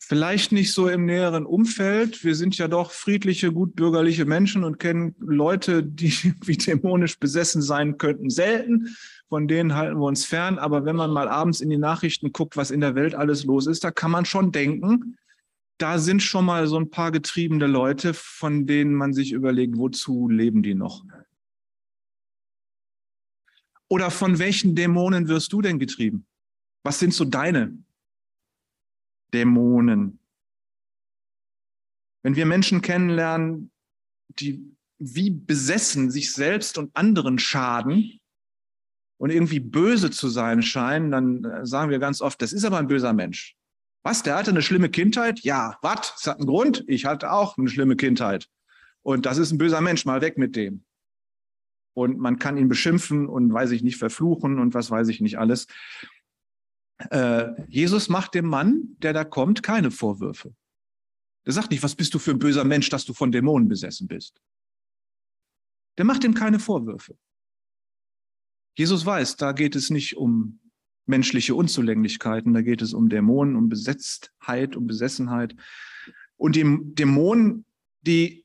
Vielleicht 0.00 0.52
nicht 0.52 0.72
so 0.72 0.88
im 0.88 1.06
näheren 1.06 1.44
Umfeld. 1.44 2.24
Wir 2.24 2.34
sind 2.34 2.56
ja 2.56 2.68
doch 2.68 2.92
friedliche, 2.92 3.52
gutbürgerliche 3.52 4.24
Menschen 4.24 4.64
und 4.64 4.78
kennen 4.78 5.14
Leute, 5.18 5.82
die 5.82 6.12
wie 6.44 6.56
dämonisch 6.56 7.18
besessen 7.18 7.62
sein 7.62 7.98
könnten, 7.98 8.30
selten. 8.30 8.96
Von 9.28 9.48
denen 9.48 9.74
halten 9.74 9.98
wir 9.98 10.06
uns 10.06 10.24
fern. 10.24 10.58
Aber 10.58 10.84
wenn 10.84 10.96
man 10.96 11.10
mal 11.10 11.28
abends 11.28 11.60
in 11.60 11.70
die 11.70 11.78
Nachrichten 11.78 12.32
guckt, 12.32 12.56
was 12.56 12.70
in 12.70 12.80
der 12.80 12.94
Welt 12.94 13.14
alles 13.14 13.44
los 13.44 13.66
ist, 13.66 13.84
da 13.84 13.90
kann 13.90 14.10
man 14.10 14.24
schon 14.24 14.52
denken, 14.52 15.16
da 15.78 15.98
sind 15.98 16.22
schon 16.22 16.44
mal 16.44 16.66
so 16.66 16.78
ein 16.78 16.90
paar 16.90 17.12
getriebene 17.12 17.66
Leute, 17.66 18.14
von 18.14 18.66
denen 18.66 18.94
man 18.94 19.12
sich 19.12 19.32
überlegt, 19.32 19.76
wozu 19.76 20.28
leben 20.28 20.62
die 20.62 20.74
noch? 20.74 21.04
Oder 23.88 24.10
von 24.10 24.38
welchen 24.38 24.74
Dämonen 24.74 25.28
wirst 25.28 25.52
du 25.52 25.62
denn 25.62 25.78
getrieben? 25.78 26.26
Was 26.82 26.98
sind 26.98 27.14
so 27.14 27.24
deine? 27.24 27.76
Dämonen. 29.32 30.18
Wenn 32.22 32.36
wir 32.36 32.46
Menschen 32.46 32.82
kennenlernen, 32.82 33.70
die 34.28 34.76
wie 34.98 35.30
besessen 35.30 36.10
sich 36.10 36.32
selbst 36.32 36.76
und 36.76 36.94
anderen 36.96 37.38
schaden 37.38 38.18
und 39.18 39.30
irgendwie 39.30 39.60
böse 39.60 40.10
zu 40.10 40.28
sein 40.28 40.62
scheinen, 40.62 41.10
dann 41.10 41.44
äh, 41.44 41.66
sagen 41.66 41.90
wir 41.90 41.98
ganz 41.98 42.20
oft, 42.20 42.42
das 42.42 42.52
ist 42.52 42.64
aber 42.64 42.78
ein 42.78 42.88
böser 42.88 43.12
Mensch. 43.12 43.56
Was, 44.02 44.22
der 44.22 44.36
hatte 44.36 44.50
eine 44.50 44.62
schlimme 44.62 44.88
Kindheit? 44.88 45.40
Ja, 45.40 45.78
was? 45.82 46.14
Das 46.14 46.26
hat 46.26 46.38
einen 46.38 46.46
Grund. 46.46 46.84
Ich 46.86 47.04
hatte 47.04 47.32
auch 47.32 47.58
eine 47.58 47.68
schlimme 47.68 47.96
Kindheit. 47.96 48.48
Und 49.02 49.26
das 49.26 49.38
ist 49.38 49.52
ein 49.52 49.58
böser 49.58 49.80
Mensch, 49.80 50.04
mal 50.04 50.20
weg 50.20 50.38
mit 50.38 50.56
dem. 50.56 50.84
Und 51.94 52.18
man 52.18 52.38
kann 52.38 52.56
ihn 52.56 52.68
beschimpfen 52.68 53.26
und 53.26 53.52
weiß 53.52 53.72
ich 53.72 53.82
nicht 53.82 53.96
verfluchen 53.96 54.60
und 54.60 54.72
was 54.72 54.90
weiß 54.90 55.08
ich 55.08 55.20
nicht 55.20 55.38
alles. 55.38 55.66
Äh, 56.98 57.66
Jesus 57.68 58.08
macht 58.08 58.34
dem 58.34 58.46
Mann, 58.46 58.96
der 58.98 59.12
da 59.12 59.24
kommt, 59.24 59.62
keine 59.62 59.90
Vorwürfe. 59.90 60.54
Der 61.46 61.52
sagt 61.52 61.70
nicht, 61.70 61.82
was 61.82 61.94
bist 61.94 62.12
du 62.14 62.18
für 62.18 62.32
ein 62.32 62.38
böser 62.38 62.64
Mensch, 62.64 62.90
dass 62.90 63.04
du 63.04 63.14
von 63.14 63.32
Dämonen 63.32 63.68
besessen 63.68 64.08
bist. 64.08 64.40
Der 65.96 66.04
macht 66.04 66.24
ihm 66.24 66.34
keine 66.34 66.58
Vorwürfe. 66.58 67.16
Jesus 68.76 69.06
weiß, 69.06 69.36
da 69.36 69.52
geht 69.52 69.74
es 69.74 69.90
nicht 69.90 70.16
um 70.16 70.60
menschliche 71.06 71.54
Unzulänglichkeiten, 71.54 72.52
da 72.52 72.62
geht 72.62 72.82
es 72.82 72.92
um 72.92 73.08
Dämonen, 73.08 73.56
um 73.56 73.68
Besetztheit, 73.68 74.76
um 74.76 74.86
Besessenheit. 74.86 75.56
Und 76.36 76.54
die 76.54 76.64
Dämonen, 76.94 77.64
die 78.02 78.44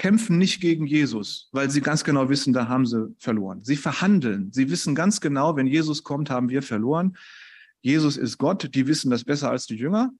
kämpfen 0.00 0.38
nicht 0.38 0.62
gegen 0.62 0.86
Jesus, 0.86 1.50
weil 1.52 1.68
sie 1.68 1.82
ganz 1.82 2.04
genau 2.04 2.30
wissen, 2.30 2.54
da 2.54 2.68
haben 2.68 2.86
sie 2.86 3.14
verloren. 3.18 3.62
Sie 3.62 3.76
verhandeln. 3.76 4.50
Sie 4.50 4.70
wissen 4.70 4.94
ganz 4.94 5.20
genau, 5.20 5.56
wenn 5.56 5.66
Jesus 5.66 6.02
kommt, 6.02 6.30
haben 6.30 6.48
wir 6.48 6.62
verloren. 6.62 7.18
Jesus 7.82 8.16
ist 8.16 8.38
Gott, 8.38 8.74
die 8.74 8.86
wissen 8.86 9.10
das 9.10 9.24
besser 9.24 9.50
als 9.50 9.66
die 9.66 9.76
Jünger. 9.76 10.10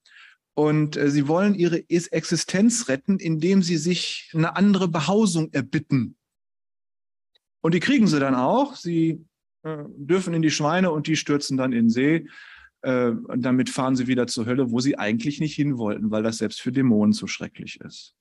Und 0.53 0.99
äh, 0.99 1.11
sie 1.11 1.29
wollen 1.29 1.55
ihre 1.55 1.89
Existenz 1.89 2.89
retten, 2.89 3.19
indem 3.19 3.63
sie 3.63 3.79
sich 3.79 4.31
eine 4.35 4.55
andere 4.55 4.87
Behausung 4.87 5.51
erbitten. 5.53 6.15
Und 7.63 7.73
die 7.73 7.81
kriegen 7.81 8.07
sie 8.07 8.21
dann 8.21 8.35
auch. 8.35 8.77
Sie 8.77 9.25
äh, 9.63 9.85
dürfen 9.97 10.35
in 10.35 10.43
die 10.43 10.51
Schweine 10.51 10.91
und 10.91 11.07
die 11.07 11.17
stürzen 11.17 11.57
dann 11.57 11.73
in 11.73 11.87
den 11.87 11.91
See. 11.91 12.27
Äh, 12.83 13.13
damit 13.35 13.71
fahren 13.71 13.97
sie 13.97 14.09
wieder 14.09 14.27
zur 14.27 14.45
Hölle, 14.45 14.73
wo 14.73 14.81
sie 14.81 14.99
eigentlich 14.99 15.41
nicht 15.41 15.55
hin 15.55 15.79
wollten, 15.79 16.11
weil 16.11 16.23
das 16.23 16.37
selbst 16.37 16.61
für 16.61 16.71
Dämonen 16.71 17.15
so 17.15 17.27
schrecklich 17.27 17.81
ist. 17.81 18.15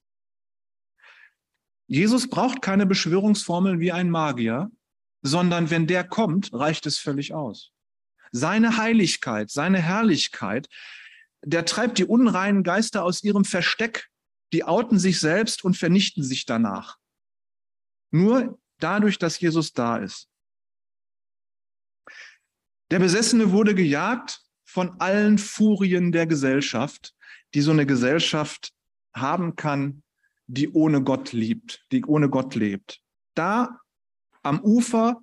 Jesus 1.90 2.30
braucht 2.30 2.62
keine 2.62 2.86
Beschwörungsformeln 2.86 3.80
wie 3.80 3.92
ein 3.92 4.12
Magier, 4.12 4.70
sondern 5.24 5.72
wenn 5.72 5.88
der 5.88 6.04
kommt, 6.04 6.54
reicht 6.54 6.86
es 6.86 7.00
völlig 7.00 7.34
aus. 7.34 7.72
Seine 8.32 8.78
Heiligkeit, 8.78 9.50
seine 9.50 9.80
Herrlichkeit, 9.80 10.70
der 11.42 11.66
treibt 11.66 11.98
die 11.98 12.06
unreinen 12.06 12.62
Geister 12.62 13.04
aus 13.04 13.24
ihrem 13.24 13.44
Versteck, 13.44 14.08
die 14.54 14.66
outen 14.66 15.00
sich 15.00 15.20
selbst 15.20 15.64
und 15.64 15.78
vernichten 15.78 16.24
sich 16.24 16.46
danach. 16.46 16.98
Nur 18.12 18.60
dadurch, 18.78 19.18
dass 19.18 19.40
Jesus 19.40 19.74
da 19.74 19.98
ist. 19.98 20.30
Der 22.92 23.00
Besessene 23.00 23.52
wurde 23.52 23.74
gejagt 23.74 24.44
von 24.64 25.02
allen 25.02 25.40
Furien 25.40 26.12
der 26.12 26.28
Gesellschaft, 26.28 27.16
die 27.56 27.62
so 27.62 27.72
eine 27.72 27.88
Gesellschaft 27.88 28.74
haben 29.12 29.56
kann, 29.56 30.04
die 30.50 30.70
ohne 30.70 31.04
Gott 31.04 31.32
liebt, 31.32 31.86
die 31.92 32.04
ohne 32.04 32.28
Gott 32.30 32.56
lebt. 32.56 33.02
Da 33.36 33.80
am 34.42 34.60
Ufer 34.62 35.22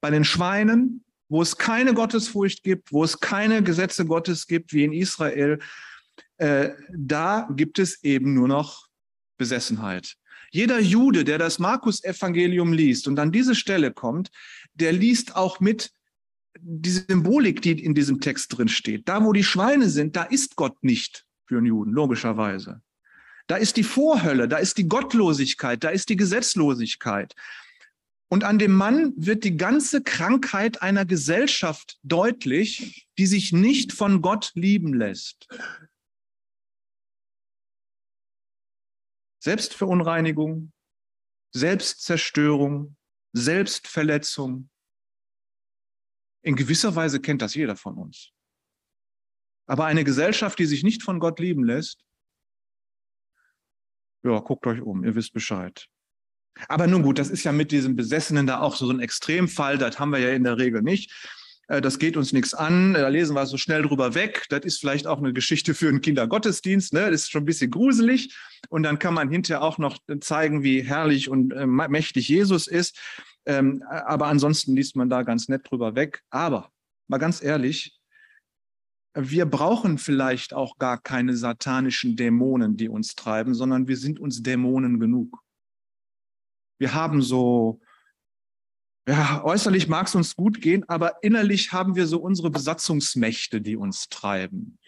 bei 0.00 0.10
den 0.10 0.24
Schweinen, 0.24 1.04
wo 1.28 1.42
es 1.42 1.58
keine 1.58 1.92
Gottesfurcht 1.92 2.62
gibt, 2.62 2.92
wo 2.92 3.02
es 3.02 3.18
keine 3.18 3.62
Gesetze 3.62 4.06
Gottes 4.06 4.46
gibt, 4.46 4.72
wie 4.72 4.84
in 4.84 4.92
Israel, 4.92 5.58
äh, 6.36 6.70
da 6.92 7.48
gibt 7.56 7.78
es 7.78 8.04
eben 8.04 8.34
nur 8.34 8.46
noch 8.46 8.86
Besessenheit. 9.38 10.14
Jeder 10.52 10.78
Jude, 10.78 11.24
der 11.24 11.38
das 11.38 11.58
Markus-Evangelium 11.58 12.72
liest 12.72 13.08
und 13.08 13.18
an 13.18 13.32
diese 13.32 13.56
Stelle 13.56 13.92
kommt, 13.92 14.30
der 14.74 14.92
liest 14.92 15.34
auch 15.34 15.58
mit 15.58 15.90
die 16.60 16.90
Symbolik, 16.90 17.60
die 17.60 17.72
in 17.72 17.94
diesem 17.94 18.20
Text 18.20 18.56
drin 18.56 18.68
steht. 18.68 19.08
Da, 19.08 19.24
wo 19.24 19.32
die 19.32 19.42
Schweine 19.42 19.88
sind, 19.88 20.14
da 20.14 20.22
ist 20.22 20.54
Gott 20.54 20.84
nicht 20.84 21.26
für 21.46 21.56
einen 21.56 21.66
Juden, 21.66 21.92
logischerweise. 21.92 22.82
Da 23.46 23.56
ist 23.56 23.76
die 23.76 23.84
Vorhölle, 23.84 24.48
da 24.48 24.56
ist 24.56 24.78
die 24.78 24.88
Gottlosigkeit, 24.88 25.84
da 25.84 25.90
ist 25.90 26.08
die 26.08 26.16
Gesetzlosigkeit. 26.16 27.34
Und 28.28 28.42
an 28.42 28.58
dem 28.58 28.72
Mann 28.74 29.12
wird 29.16 29.44
die 29.44 29.56
ganze 29.56 30.02
Krankheit 30.02 30.82
einer 30.82 31.04
Gesellschaft 31.04 31.98
deutlich, 32.02 33.06
die 33.18 33.26
sich 33.26 33.52
nicht 33.52 33.92
von 33.92 34.22
Gott 34.22 34.52
lieben 34.54 34.94
lässt. 34.94 35.46
Selbstverunreinigung, 39.40 40.72
Selbstzerstörung, 41.52 42.96
Selbstverletzung. 43.34 44.70
In 46.42 46.56
gewisser 46.56 46.96
Weise 46.96 47.20
kennt 47.20 47.42
das 47.42 47.54
jeder 47.54 47.76
von 47.76 47.98
uns. 47.98 48.32
Aber 49.66 49.84
eine 49.84 50.02
Gesellschaft, 50.02 50.58
die 50.58 50.66
sich 50.66 50.82
nicht 50.82 51.02
von 51.02 51.20
Gott 51.20 51.38
lieben 51.40 51.62
lässt, 51.62 52.04
ja, 54.24 54.38
guckt 54.40 54.66
euch 54.66 54.80
um, 54.80 55.04
ihr 55.04 55.14
wisst 55.14 55.32
Bescheid. 55.32 55.86
Aber 56.68 56.86
nun 56.86 57.02
gut, 57.02 57.18
das 57.18 57.30
ist 57.30 57.44
ja 57.44 57.52
mit 57.52 57.72
diesem 57.72 57.96
Besessenen 57.96 58.46
da 58.46 58.60
auch 58.60 58.76
so 58.76 58.88
ein 58.90 59.00
Extremfall, 59.00 59.78
das 59.78 59.98
haben 59.98 60.10
wir 60.10 60.18
ja 60.18 60.30
in 60.30 60.44
der 60.44 60.58
Regel 60.58 60.82
nicht. 60.82 61.12
Äh, 61.68 61.80
das 61.80 61.98
geht 61.98 62.16
uns 62.16 62.32
nichts 62.32 62.54
an, 62.54 62.94
da 62.94 63.08
lesen 63.08 63.34
wir 63.34 63.46
so 63.46 63.56
schnell 63.56 63.82
drüber 63.82 64.14
weg. 64.14 64.46
Das 64.50 64.64
ist 64.64 64.78
vielleicht 64.80 65.06
auch 65.06 65.18
eine 65.18 65.32
Geschichte 65.32 65.74
für 65.74 65.88
einen 65.88 66.00
Kindergottesdienst, 66.00 66.92
ne? 66.92 67.10
das 67.10 67.22
ist 67.22 67.30
schon 67.30 67.42
ein 67.42 67.46
bisschen 67.46 67.70
gruselig. 67.70 68.34
Und 68.68 68.82
dann 68.82 68.98
kann 68.98 69.14
man 69.14 69.30
hinterher 69.30 69.62
auch 69.62 69.78
noch 69.78 69.98
zeigen, 70.20 70.62
wie 70.62 70.82
herrlich 70.82 71.28
und 71.28 71.52
äh, 71.52 71.66
mächtig 71.66 72.28
Jesus 72.28 72.66
ist. 72.66 72.98
Ähm, 73.46 73.82
aber 73.88 74.26
ansonsten 74.26 74.74
liest 74.74 74.96
man 74.96 75.10
da 75.10 75.22
ganz 75.22 75.48
nett 75.48 75.70
drüber 75.70 75.94
weg. 75.94 76.22
Aber 76.30 76.70
mal 77.08 77.18
ganz 77.18 77.42
ehrlich, 77.42 77.98
wir 79.14 79.46
brauchen 79.46 79.98
vielleicht 79.98 80.54
auch 80.54 80.78
gar 80.78 81.00
keine 81.00 81.36
satanischen 81.36 82.16
Dämonen, 82.16 82.76
die 82.76 82.88
uns 82.88 83.14
treiben, 83.14 83.54
sondern 83.54 83.86
wir 83.88 83.96
sind 83.96 84.18
uns 84.18 84.42
Dämonen 84.42 84.98
genug. 84.98 85.38
Wir 86.78 86.94
haben 86.94 87.22
so 87.22 87.80
ja, 89.06 89.44
äußerlich 89.44 89.86
mag 89.86 90.06
es 90.06 90.14
uns 90.14 90.34
gut 90.34 90.62
gehen, 90.62 90.88
aber 90.88 91.22
innerlich 91.22 91.72
haben 91.72 91.94
wir 91.94 92.06
so 92.06 92.18
unsere 92.18 92.50
Besatzungsmächte, 92.50 93.60
die 93.60 93.76
uns 93.76 94.08
treiben. 94.08 94.78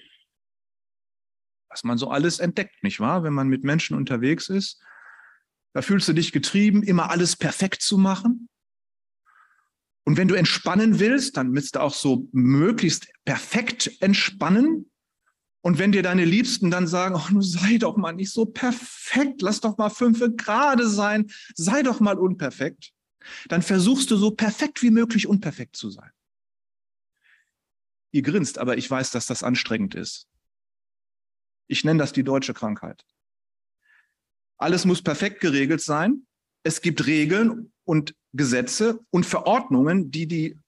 Was 1.68 1.84
man 1.84 1.98
so 1.98 2.08
alles 2.08 2.38
entdeckt, 2.38 2.82
nicht 2.82 2.98
wahr? 2.98 3.24
Wenn 3.24 3.34
man 3.34 3.48
mit 3.48 3.62
Menschen 3.62 3.94
unterwegs 3.96 4.48
ist, 4.48 4.82
da 5.74 5.82
fühlst 5.82 6.08
du 6.08 6.14
dich 6.14 6.32
getrieben, 6.32 6.82
immer 6.82 7.10
alles 7.10 7.36
perfekt 7.36 7.82
zu 7.82 7.98
machen. 7.98 8.48
Und 10.06 10.16
wenn 10.16 10.28
du 10.28 10.34
entspannen 10.34 10.98
willst, 10.98 11.36
dann 11.36 11.52
willst 11.54 11.74
du 11.74 11.80
auch 11.80 11.92
so 11.92 12.28
möglichst 12.32 13.08
perfekt 13.26 13.90
entspannen. 14.00 14.90
Und 15.60 15.78
wenn 15.78 15.92
dir 15.92 16.02
deine 16.02 16.24
Liebsten 16.24 16.70
dann 16.70 16.86
sagen, 16.86 17.16
oh, 17.16 17.40
sei 17.42 17.76
doch 17.76 17.98
mal 17.98 18.12
nicht 18.12 18.32
so 18.32 18.46
perfekt, 18.46 19.42
lass 19.42 19.60
doch 19.60 19.76
mal 19.76 19.90
fünf 19.90 20.24
Grade 20.36 20.88
sein, 20.88 21.26
sei 21.54 21.82
doch 21.82 22.00
mal 22.00 22.18
unperfekt 22.18 22.94
dann 23.48 23.62
versuchst 23.62 24.10
du 24.10 24.16
so 24.16 24.30
perfekt 24.30 24.82
wie 24.82 24.90
möglich 24.90 25.26
unperfekt 25.26 25.76
zu 25.76 25.90
sein. 25.90 26.10
Ihr 28.12 28.22
grinst, 28.22 28.58
aber 28.58 28.78
ich 28.78 28.90
weiß, 28.90 29.10
dass 29.10 29.26
das 29.26 29.42
anstrengend 29.42 29.94
ist. 29.94 30.26
Ich 31.66 31.84
nenne 31.84 31.98
das 31.98 32.12
die 32.12 32.22
deutsche 32.22 32.54
Krankheit. 32.54 33.04
Alles 34.58 34.84
muss 34.84 35.02
perfekt 35.02 35.40
geregelt 35.40 35.82
sein. 35.82 36.26
Es 36.62 36.80
gibt 36.80 37.06
Regeln 37.06 37.72
und 37.84 38.14
Gesetze 38.36 39.00
und 39.10 39.26
Verordnungen, 39.26 40.10
die 40.10 40.26
die 40.26 40.58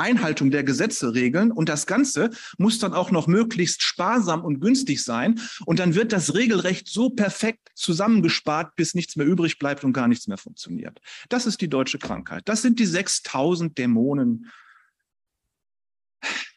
Einhaltung 0.00 0.50
der 0.50 0.64
Gesetze 0.64 1.14
regeln. 1.14 1.52
Und 1.52 1.68
das 1.68 1.86
Ganze 1.86 2.30
muss 2.58 2.78
dann 2.78 2.94
auch 2.94 3.10
noch 3.10 3.26
möglichst 3.26 3.82
sparsam 3.82 4.44
und 4.44 4.60
günstig 4.60 5.02
sein. 5.04 5.38
Und 5.66 5.78
dann 5.78 5.94
wird 5.94 6.12
das 6.12 6.34
Regelrecht 6.34 6.88
so 6.88 7.10
perfekt 7.10 7.68
zusammengespart, 7.74 8.74
bis 8.76 8.94
nichts 8.94 9.16
mehr 9.16 9.26
übrig 9.26 9.58
bleibt 9.58 9.84
und 9.84 9.92
gar 9.92 10.08
nichts 10.08 10.26
mehr 10.26 10.38
funktioniert. 10.38 11.00
Das 11.28 11.46
ist 11.46 11.60
die 11.60 11.68
deutsche 11.68 11.98
Krankheit. 11.98 12.48
Das 12.48 12.62
sind 12.62 12.78
die 12.78 12.86
6000 12.86 13.76
Dämonen 13.76 14.50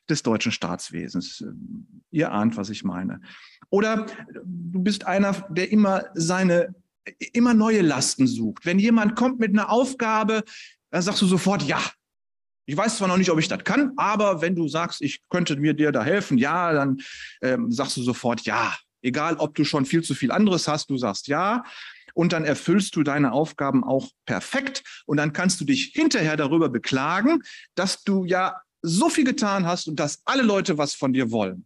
des 0.10 0.24
deutschen 0.24 0.52
Staatswesens. 0.52 1.44
Ihr 2.12 2.32
ahnt, 2.32 2.58
was 2.58 2.70
ich 2.70 2.84
meine. 2.84 3.22
Oder 3.70 4.06
du 4.44 4.82
bist 4.82 5.06
einer, 5.06 5.34
der 5.50 5.72
immer 5.72 6.06
seine, 6.14 6.76
immer 7.33 7.53
neue 7.53 7.81
Lasten 7.81 8.27
sucht. 8.27 8.65
Wenn 8.65 8.79
jemand 8.79 9.15
kommt 9.15 9.39
mit 9.39 9.51
einer 9.51 9.69
Aufgabe, 9.69 10.43
dann 10.91 11.01
sagst 11.01 11.22
du 11.22 11.25
sofort, 11.25 11.63
ja, 11.63 11.81
ich 12.65 12.77
weiß 12.77 12.98
zwar 12.98 13.07
noch 13.07 13.17
nicht, 13.17 13.29
ob 13.29 13.39
ich 13.39 13.48
das 13.48 13.63
kann, 13.63 13.91
aber 13.98 14.41
wenn 14.41 14.55
du 14.55 14.67
sagst, 14.67 15.01
ich 15.01 15.22
könnte 15.29 15.57
mir 15.57 15.74
dir 15.74 15.91
da 15.91 16.03
helfen, 16.03 16.38
ja, 16.38 16.72
dann 16.72 17.01
ähm, 17.41 17.72
sagst 17.72 17.98
du 17.98 18.03
sofort 18.03 18.41
ja. 18.41 18.75
Egal, 19.01 19.36
ob 19.36 19.53
du 19.55 19.65
schon 19.65 19.86
viel 19.86 20.01
zu 20.01 20.15
viel 20.15 20.31
anderes 20.31 20.67
hast, 20.67 20.89
du 20.89 20.98
sagst 20.98 21.27
ja. 21.27 21.63
Und 22.13 22.31
dann 22.31 22.45
erfüllst 22.45 22.95
du 22.95 23.03
deine 23.03 23.33
Aufgaben 23.33 23.83
auch 23.83 24.07
perfekt. 24.25 24.83
Und 25.05 25.17
dann 25.17 25.33
kannst 25.33 25.60
du 25.60 25.65
dich 25.65 25.91
hinterher 25.93 26.38
darüber 26.38 26.69
beklagen, 26.69 27.41
dass 27.75 28.03
du 28.03 28.24
ja 28.24 28.62
so 28.81 29.10
viel 29.10 29.25
getan 29.25 29.65
hast 29.65 29.88
und 29.88 30.00
dass 30.00 30.22
alle 30.24 30.43
Leute 30.43 30.77
was 30.77 30.93
von 30.93 31.12
dir 31.12 31.31
wollen 31.31 31.65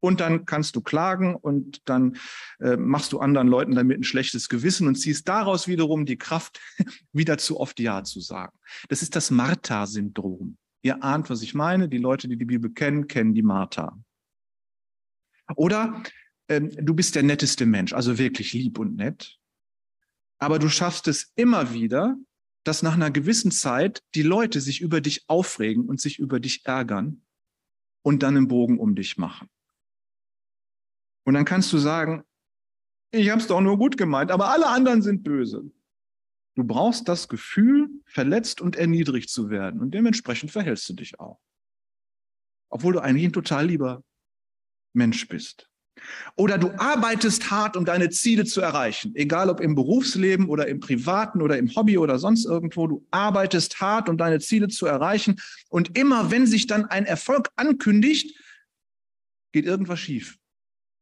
und 0.00 0.20
dann 0.20 0.46
kannst 0.46 0.76
du 0.76 0.80
klagen 0.80 1.36
und 1.36 1.88
dann 1.88 2.16
äh, 2.58 2.76
machst 2.76 3.12
du 3.12 3.20
anderen 3.20 3.48
Leuten 3.48 3.74
damit 3.74 3.98
ein 3.98 4.04
schlechtes 4.04 4.48
Gewissen 4.48 4.88
und 4.88 4.96
ziehst 4.96 5.28
daraus 5.28 5.68
wiederum 5.68 6.06
die 6.06 6.16
Kraft, 6.16 6.60
wieder 7.12 7.38
zu 7.38 7.60
oft 7.60 7.78
Ja 7.80 8.02
zu 8.02 8.20
sagen. 8.20 8.58
Das 8.88 9.02
ist 9.02 9.14
das 9.14 9.30
Martha-Syndrom. 9.30 10.56
Ihr 10.82 11.04
ahnt, 11.04 11.28
was 11.28 11.42
ich 11.42 11.54
meine. 11.54 11.88
Die 11.88 11.98
Leute, 11.98 12.28
die 12.28 12.36
die 12.36 12.46
Bibel 12.46 12.72
kennen, 12.72 13.06
kennen 13.06 13.34
die 13.34 13.42
Martha. 13.42 13.98
Oder 15.56 16.02
ähm, 16.48 16.70
du 16.70 16.94
bist 16.94 17.14
der 17.14 17.22
netteste 17.22 17.66
Mensch, 17.66 17.92
also 17.92 18.18
wirklich 18.18 18.52
lieb 18.52 18.78
und 18.78 18.96
nett. 18.96 19.36
Aber 20.38 20.58
du 20.58 20.68
schaffst 20.68 21.06
es 21.08 21.32
immer 21.34 21.74
wieder, 21.74 22.16
dass 22.64 22.82
nach 22.82 22.94
einer 22.94 23.10
gewissen 23.10 23.50
Zeit 23.50 24.02
die 24.14 24.22
Leute 24.22 24.60
sich 24.60 24.80
über 24.80 25.00
dich 25.00 25.24
aufregen 25.28 25.84
und 25.84 26.00
sich 26.00 26.18
über 26.18 26.40
dich 26.40 26.64
ärgern 26.64 27.22
und 28.02 28.22
dann 28.22 28.36
einen 28.36 28.48
Bogen 28.48 28.78
um 28.78 28.94
dich 28.94 29.18
machen. 29.18 29.48
Und 31.30 31.34
dann 31.34 31.44
kannst 31.44 31.72
du 31.72 31.78
sagen, 31.78 32.24
ich 33.12 33.30
habe 33.30 33.40
es 33.40 33.46
doch 33.46 33.60
nur 33.60 33.78
gut 33.78 33.96
gemeint, 33.96 34.32
aber 34.32 34.48
alle 34.48 34.66
anderen 34.66 35.00
sind 35.00 35.22
böse. 35.22 35.62
Du 36.56 36.64
brauchst 36.64 37.06
das 37.08 37.28
Gefühl, 37.28 37.88
verletzt 38.04 38.60
und 38.60 38.74
erniedrigt 38.74 39.30
zu 39.30 39.48
werden. 39.48 39.80
Und 39.80 39.92
dementsprechend 39.92 40.50
verhältst 40.50 40.88
du 40.88 40.94
dich 40.94 41.20
auch. 41.20 41.38
obwohl 42.68 42.94
du 42.94 42.98
eigentlich 42.98 43.26
ein 43.26 43.32
total 43.32 43.68
lieber 43.68 44.02
Mensch 44.92 45.28
bist. 45.28 45.70
Oder 46.34 46.58
du 46.58 46.72
arbeitest 46.78 47.48
hart, 47.48 47.76
um 47.76 47.84
deine 47.84 48.10
Ziele 48.10 48.44
zu 48.44 48.60
erreichen, 48.60 49.14
egal 49.14 49.50
ob 49.50 49.60
im 49.60 49.76
Berufsleben 49.76 50.48
oder 50.48 50.66
im 50.66 50.80
privaten 50.80 51.42
oder 51.42 51.58
im 51.58 51.72
Hobby 51.76 51.96
oder 51.96 52.18
sonst 52.18 52.44
irgendwo. 52.44 52.88
Du 52.88 53.06
arbeitest 53.12 53.80
hart, 53.80 54.08
um 54.08 54.18
deine 54.18 54.40
Ziele 54.40 54.66
zu 54.66 54.84
erreichen. 54.86 55.36
Und 55.68 55.96
immer 55.96 56.32
wenn 56.32 56.48
sich 56.48 56.66
dann 56.66 56.86
ein 56.86 57.06
Erfolg 57.06 57.50
ankündigt, 57.54 58.36
geht 59.52 59.64
irgendwas 59.64 60.00
schief, 60.00 60.39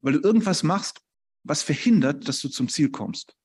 weil 0.00 0.14
du 0.14 0.20
irgendwas 0.20 0.62
machst, 0.62 1.00
was 1.44 1.62
verhindert, 1.62 2.28
dass 2.28 2.40
du 2.40 2.48
zum 2.48 2.68
Ziel 2.68 2.90
kommst. 2.90 3.36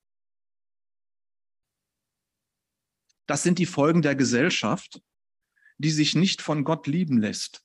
Das 3.28 3.44
sind 3.44 3.60
die 3.60 3.66
Folgen 3.66 4.02
der 4.02 4.16
Gesellschaft, 4.16 5.02
die 5.78 5.92
sich 5.92 6.16
nicht 6.16 6.42
von 6.42 6.64
Gott 6.64 6.88
lieben 6.88 7.20
lässt. 7.20 7.64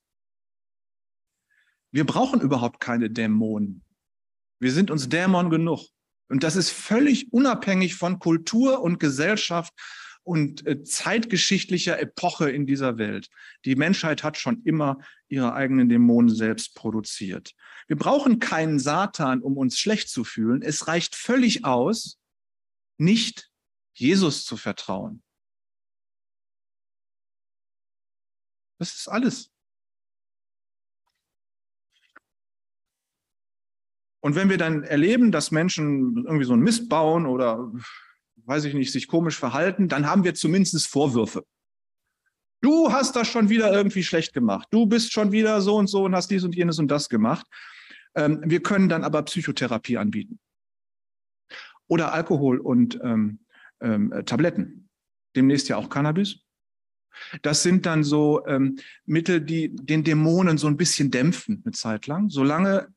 Wir 1.90 2.04
brauchen 2.04 2.40
überhaupt 2.40 2.80
keine 2.80 3.11
Dämonen. 3.11 3.85
Wir 4.61 4.73
sind 4.73 4.90
uns 4.90 5.09
Dämon 5.09 5.50
genug. 5.50 5.88
Und 6.28 6.42
das 6.42 6.57
ist 6.57 6.71
völlig 6.71 7.33
unabhängig 7.33 7.95
von 7.95 8.18
Kultur 8.18 8.83
und 8.83 9.00
Gesellschaft 9.00 9.73
und 10.28 10.66
äh, 10.66 10.85
zeitgeschichtlicher 10.85 11.99
Epoche 11.99 12.50
in 12.50 12.66
dieser 12.66 12.99
Welt. 12.99 13.30
Die 13.64 13.76
Menschheit 13.76 14.23
hat 14.23 14.37
schon 14.37 14.62
immer 14.64 14.99
ihre 15.28 15.54
eigenen 15.54 15.88
Dämonen 15.88 16.28
selbst 16.28 16.75
produziert. 16.75 17.54
Wir 17.87 17.97
brauchen 17.97 18.38
keinen 18.38 18.78
Satan, 18.78 19.40
um 19.40 19.56
uns 19.56 19.78
schlecht 19.78 20.11
zu 20.11 20.25
fühlen. 20.25 20.61
Es 20.61 20.87
reicht 20.87 21.16
völlig 21.16 21.64
aus, 21.64 22.20
nicht 22.99 23.50
Jesus 23.94 24.44
zu 24.44 24.58
vertrauen. 24.58 25.23
Das 28.78 28.94
ist 28.94 29.08
alles. 29.08 29.50
Und 34.20 34.35
wenn 34.35 34.50
wir 34.50 34.58
dann 34.58 34.82
erleben, 34.82 35.32
dass 35.32 35.52
Menschen 35.52 36.26
irgendwie 36.26 36.44
so 36.44 36.52
einen 36.52 36.62
Mist 36.62 36.90
bauen 36.90 37.25
oder, 37.25 37.73
weiß 38.48 38.64
ich 38.64 38.74
nicht, 38.74 38.90
sich 38.90 39.06
komisch 39.06 39.38
verhalten, 39.38 39.88
dann 39.88 40.06
haben 40.06 40.24
wir 40.24 40.34
zumindest 40.34 40.86
Vorwürfe. 40.88 41.44
Du 42.60 42.90
hast 42.90 43.14
das 43.14 43.28
schon 43.28 43.50
wieder 43.50 43.72
irgendwie 43.72 44.02
schlecht 44.02 44.32
gemacht. 44.32 44.66
Du 44.70 44.86
bist 44.86 45.12
schon 45.12 45.30
wieder 45.30 45.60
so 45.60 45.76
und 45.76 45.86
so 45.86 46.04
und 46.04 46.14
hast 46.14 46.30
dies 46.30 46.42
und 46.42 46.56
jenes 46.56 46.78
und 46.78 46.88
das 46.88 47.08
gemacht. 47.08 47.46
Ähm, 48.16 48.42
wir 48.44 48.62
können 48.62 48.88
dann 48.88 49.04
aber 49.04 49.22
Psychotherapie 49.22 49.96
anbieten. 49.96 50.40
Oder 51.86 52.12
Alkohol 52.12 52.58
und 52.58 52.98
ähm, 53.02 53.40
ähm, 53.80 54.12
Tabletten. 54.26 54.88
Demnächst 55.36 55.68
ja 55.68 55.76
auch 55.76 55.88
Cannabis. 55.88 56.40
Das 57.42 57.62
sind 57.62 57.86
dann 57.86 58.02
so 58.02 58.44
ähm, 58.46 58.78
Mittel, 59.04 59.40
die 59.40 59.74
den 59.74 60.04
Dämonen 60.04 60.58
so 60.58 60.66
ein 60.66 60.76
bisschen 60.76 61.10
dämpfen 61.10 61.62
eine 61.64 61.72
Zeit 61.72 62.06
lang, 62.06 62.28
solange 62.28 62.88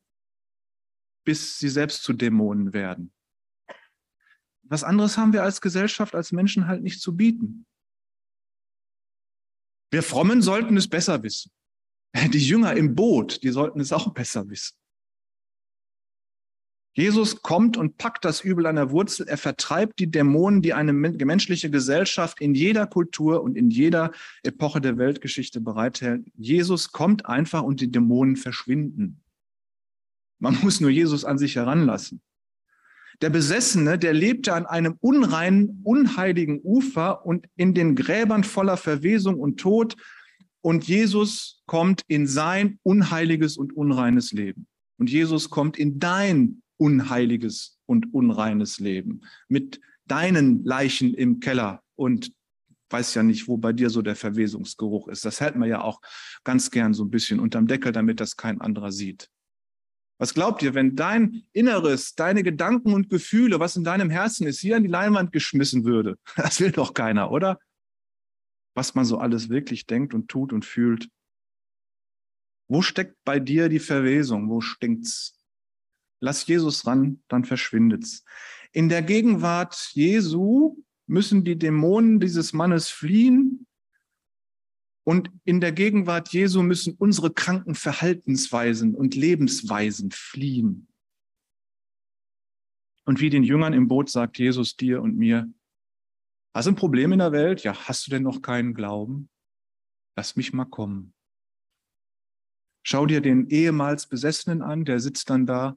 bis 1.24 1.58
sie 1.58 1.68
selbst 1.68 2.02
zu 2.02 2.12
Dämonen 2.12 2.72
werden. 2.72 3.12
Was 4.72 4.84
anderes 4.84 5.18
haben 5.18 5.34
wir 5.34 5.42
als 5.42 5.60
Gesellschaft, 5.60 6.14
als 6.14 6.32
Menschen 6.32 6.66
halt 6.66 6.82
nicht 6.82 7.02
zu 7.02 7.14
bieten. 7.14 7.66
Wir 9.90 10.02
Frommen 10.02 10.40
sollten 10.40 10.78
es 10.78 10.88
besser 10.88 11.22
wissen. 11.22 11.52
Die 12.32 12.38
Jünger 12.38 12.74
im 12.74 12.94
Boot, 12.94 13.42
die 13.42 13.50
sollten 13.50 13.80
es 13.80 13.92
auch 13.92 14.14
besser 14.14 14.48
wissen. 14.48 14.74
Jesus 16.94 17.42
kommt 17.42 17.76
und 17.76 17.98
packt 17.98 18.24
das 18.24 18.40
Übel 18.40 18.64
an 18.64 18.76
der 18.76 18.90
Wurzel. 18.90 19.28
Er 19.28 19.36
vertreibt 19.36 19.98
die 19.98 20.10
Dämonen, 20.10 20.62
die 20.62 20.72
eine 20.72 20.94
menschliche 20.94 21.68
Gesellschaft 21.68 22.40
in 22.40 22.54
jeder 22.54 22.86
Kultur 22.86 23.42
und 23.42 23.58
in 23.58 23.70
jeder 23.70 24.10
Epoche 24.42 24.80
der 24.80 24.96
Weltgeschichte 24.96 25.60
bereithält. 25.60 26.26
Jesus 26.34 26.92
kommt 26.92 27.26
einfach 27.26 27.62
und 27.62 27.82
die 27.82 27.90
Dämonen 27.90 28.36
verschwinden. 28.36 29.22
Man 30.38 30.58
muss 30.62 30.80
nur 30.80 30.88
Jesus 30.88 31.26
an 31.26 31.36
sich 31.36 31.56
heranlassen. 31.56 32.22
Der 33.22 33.30
Besessene, 33.30 34.00
der 34.00 34.12
lebte 34.12 34.52
an 34.52 34.66
einem 34.66 34.96
unreinen, 34.98 35.80
unheiligen 35.84 36.60
Ufer 36.60 37.24
und 37.24 37.46
in 37.54 37.72
den 37.72 37.94
Gräbern 37.94 38.42
voller 38.42 38.76
Verwesung 38.76 39.38
und 39.38 39.60
Tod. 39.60 39.96
Und 40.60 40.88
Jesus 40.88 41.62
kommt 41.66 42.02
in 42.08 42.26
sein 42.26 42.80
unheiliges 42.82 43.56
und 43.56 43.76
unreines 43.76 44.32
Leben. 44.32 44.66
Und 44.98 45.08
Jesus 45.08 45.50
kommt 45.50 45.78
in 45.78 46.00
dein 46.00 46.62
unheiliges 46.78 47.78
und 47.86 48.12
unreines 48.12 48.80
Leben 48.80 49.20
mit 49.48 49.80
deinen 50.06 50.64
Leichen 50.64 51.14
im 51.14 51.38
Keller 51.38 51.80
und 51.94 52.32
weiß 52.90 53.14
ja 53.14 53.22
nicht, 53.22 53.46
wo 53.46 53.56
bei 53.56 53.72
dir 53.72 53.88
so 53.88 54.02
der 54.02 54.16
Verwesungsgeruch 54.16 55.06
ist. 55.06 55.24
Das 55.24 55.40
hält 55.40 55.54
man 55.54 55.68
ja 55.68 55.80
auch 55.80 56.00
ganz 56.42 56.72
gern 56.72 56.92
so 56.92 57.04
ein 57.04 57.10
bisschen 57.10 57.38
unterm 57.38 57.68
Deckel, 57.68 57.92
damit 57.92 58.18
das 58.18 58.36
kein 58.36 58.60
anderer 58.60 58.90
sieht. 58.90 59.28
Was 60.22 60.34
glaubt 60.34 60.62
ihr, 60.62 60.74
wenn 60.74 60.94
dein 60.94 61.42
Inneres, 61.52 62.14
deine 62.14 62.44
Gedanken 62.44 62.94
und 62.94 63.10
Gefühle, 63.10 63.58
was 63.58 63.74
in 63.74 63.82
deinem 63.82 64.08
Herzen 64.08 64.46
ist, 64.46 64.60
hier 64.60 64.76
an 64.76 64.84
die 64.84 64.88
Leinwand 64.88 65.32
geschmissen 65.32 65.84
würde? 65.84 66.16
Das 66.36 66.60
will 66.60 66.70
doch 66.70 66.94
keiner, 66.94 67.32
oder? 67.32 67.58
Was 68.76 68.94
man 68.94 69.04
so 69.04 69.18
alles 69.18 69.48
wirklich 69.48 69.84
denkt 69.84 70.14
und 70.14 70.28
tut 70.28 70.52
und 70.52 70.64
fühlt. 70.64 71.08
Wo 72.68 72.82
steckt 72.82 73.16
bei 73.24 73.40
dir 73.40 73.68
die 73.68 73.80
Verwesung? 73.80 74.48
Wo 74.48 74.60
stinkt's? 74.60 75.44
Lass 76.20 76.46
Jesus 76.46 76.86
ran, 76.86 77.20
dann 77.26 77.44
verschwindet's. 77.44 78.24
In 78.70 78.88
der 78.88 79.02
Gegenwart 79.02 79.90
Jesu 79.92 80.76
müssen 81.08 81.42
die 81.42 81.58
Dämonen 81.58 82.20
dieses 82.20 82.52
Mannes 82.52 82.88
fliehen 82.90 83.66
und 85.04 85.30
in 85.44 85.60
der 85.60 85.72
Gegenwart 85.72 86.32
Jesu 86.32 86.62
müssen 86.62 86.94
unsere 86.96 87.32
kranken 87.32 87.74
Verhaltensweisen 87.74 88.94
und 88.94 89.14
Lebensweisen 89.14 90.10
fliehen. 90.12 90.86
Und 93.04 93.20
wie 93.20 93.30
den 93.30 93.42
Jüngern 93.42 93.72
im 93.72 93.88
Boot 93.88 94.10
sagt 94.10 94.38
Jesus 94.38 94.76
dir 94.76 95.02
und 95.02 95.16
mir, 95.16 95.52
hast 96.54 96.66
du 96.66 96.70
ein 96.70 96.76
Problem 96.76 97.12
in 97.12 97.18
der 97.18 97.32
Welt? 97.32 97.64
Ja, 97.64 97.74
hast 97.88 98.06
du 98.06 98.10
denn 98.12 98.22
noch 98.22 98.42
keinen 98.42 98.74
Glauben? 98.74 99.28
Lass 100.14 100.36
mich 100.36 100.52
mal 100.52 100.66
kommen. 100.66 101.14
Schau 102.84 103.06
dir 103.06 103.20
den 103.20 103.48
ehemals 103.48 104.08
Besessenen 104.08 104.62
an, 104.62 104.84
der 104.84 105.00
sitzt 105.00 105.30
dann 105.30 105.46
da 105.46 105.76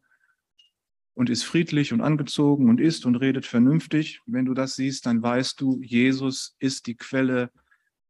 und 1.15 1.29
ist 1.29 1.43
friedlich 1.43 1.93
und 1.93 2.01
angezogen 2.01 2.69
und 2.69 2.79
isst 2.79 3.05
und 3.05 3.15
redet 3.15 3.45
vernünftig. 3.45 4.21
Wenn 4.25 4.45
du 4.45 4.53
das 4.53 4.75
siehst, 4.75 5.05
dann 5.05 5.23
weißt 5.23 5.59
du, 5.61 5.81
Jesus 5.81 6.55
ist 6.59 6.85
die 6.87 6.95
Quelle 6.95 7.51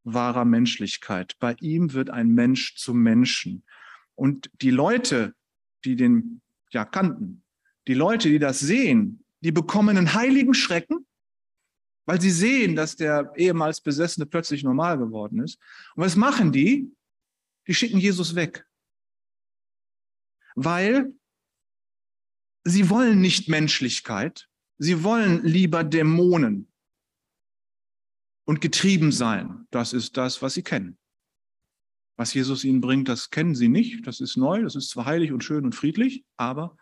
wahrer 0.06 0.46
Menschlichkeit. 0.46 1.36
Bei 1.40 1.56
ihm 1.60 1.94
wird 1.94 2.10
ein 2.10 2.30
Mensch 2.30 2.76
zum 2.76 3.02
Menschen. 3.02 3.66
Und 4.14 4.50
die 4.62 4.70
Leute, 4.70 5.36
die 5.84 5.96
den 5.96 6.42
ja 6.72 6.86
kannten, 6.86 7.44
die 7.88 7.94
Leute, 7.94 8.30
die 8.30 8.40
das 8.40 8.60
sehen, 8.60 9.26
die 9.42 9.52
bekommen 9.52 9.98
einen 9.98 10.14
heiligen 10.14 10.54
Schrecken, 10.54 11.06
weil 12.06 12.22
sie 12.22 12.32
sehen, 12.32 12.76
dass 12.76 12.96
der 12.96 13.34
ehemals 13.36 13.82
Besessene 13.82 14.26
plötzlich 14.26 14.64
normal 14.64 14.98
geworden 14.98 15.40
ist. 15.40 15.60
Und 15.96 16.04
was 16.04 16.16
machen 16.16 16.52
die? 16.52 16.92
Die 17.68 17.74
schicken 17.74 17.98
Jesus 17.98 18.36
weg. 18.36 18.66
Weil 20.56 21.14
sie 22.64 22.90
wollen 22.90 23.22
nicht 23.22 23.50
Menschlichkeit, 23.50 24.48
sie 24.78 25.04
wollen 25.04 25.44
lieber 25.44 25.84
Dämonen 25.84 26.72
und 28.46 28.62
getrieben 28.62 29.12
sein. 29.12 29.68
Das 29.72 29.94
ist 29.94 30.18
das, 30.18 30.42
was 30.42 30.54
sie 30.54 30.64
kennen. 30.64 30.98
Was 32.18 32.34
Jesus 32.34 32.64
ihnen 32.64 32.80
bringt, 32.80 33.10
das 33.10 33.30
kennen 33.30 33.56
sie 33.56 33.68
nicht. 33.68 34.08
Das 34.08 34.22
ist 34.22 34.38
neu, 34.38 34.62
das 34.62 34.76
ist 34.76 34.90
zwar 34.90 35.06
heilig 35.06 35.32
und 35.34 35.44
schön 35.44 35.66
und 35.66 35.76
friedlich, 35.76 36.24
aber 36.38 36.78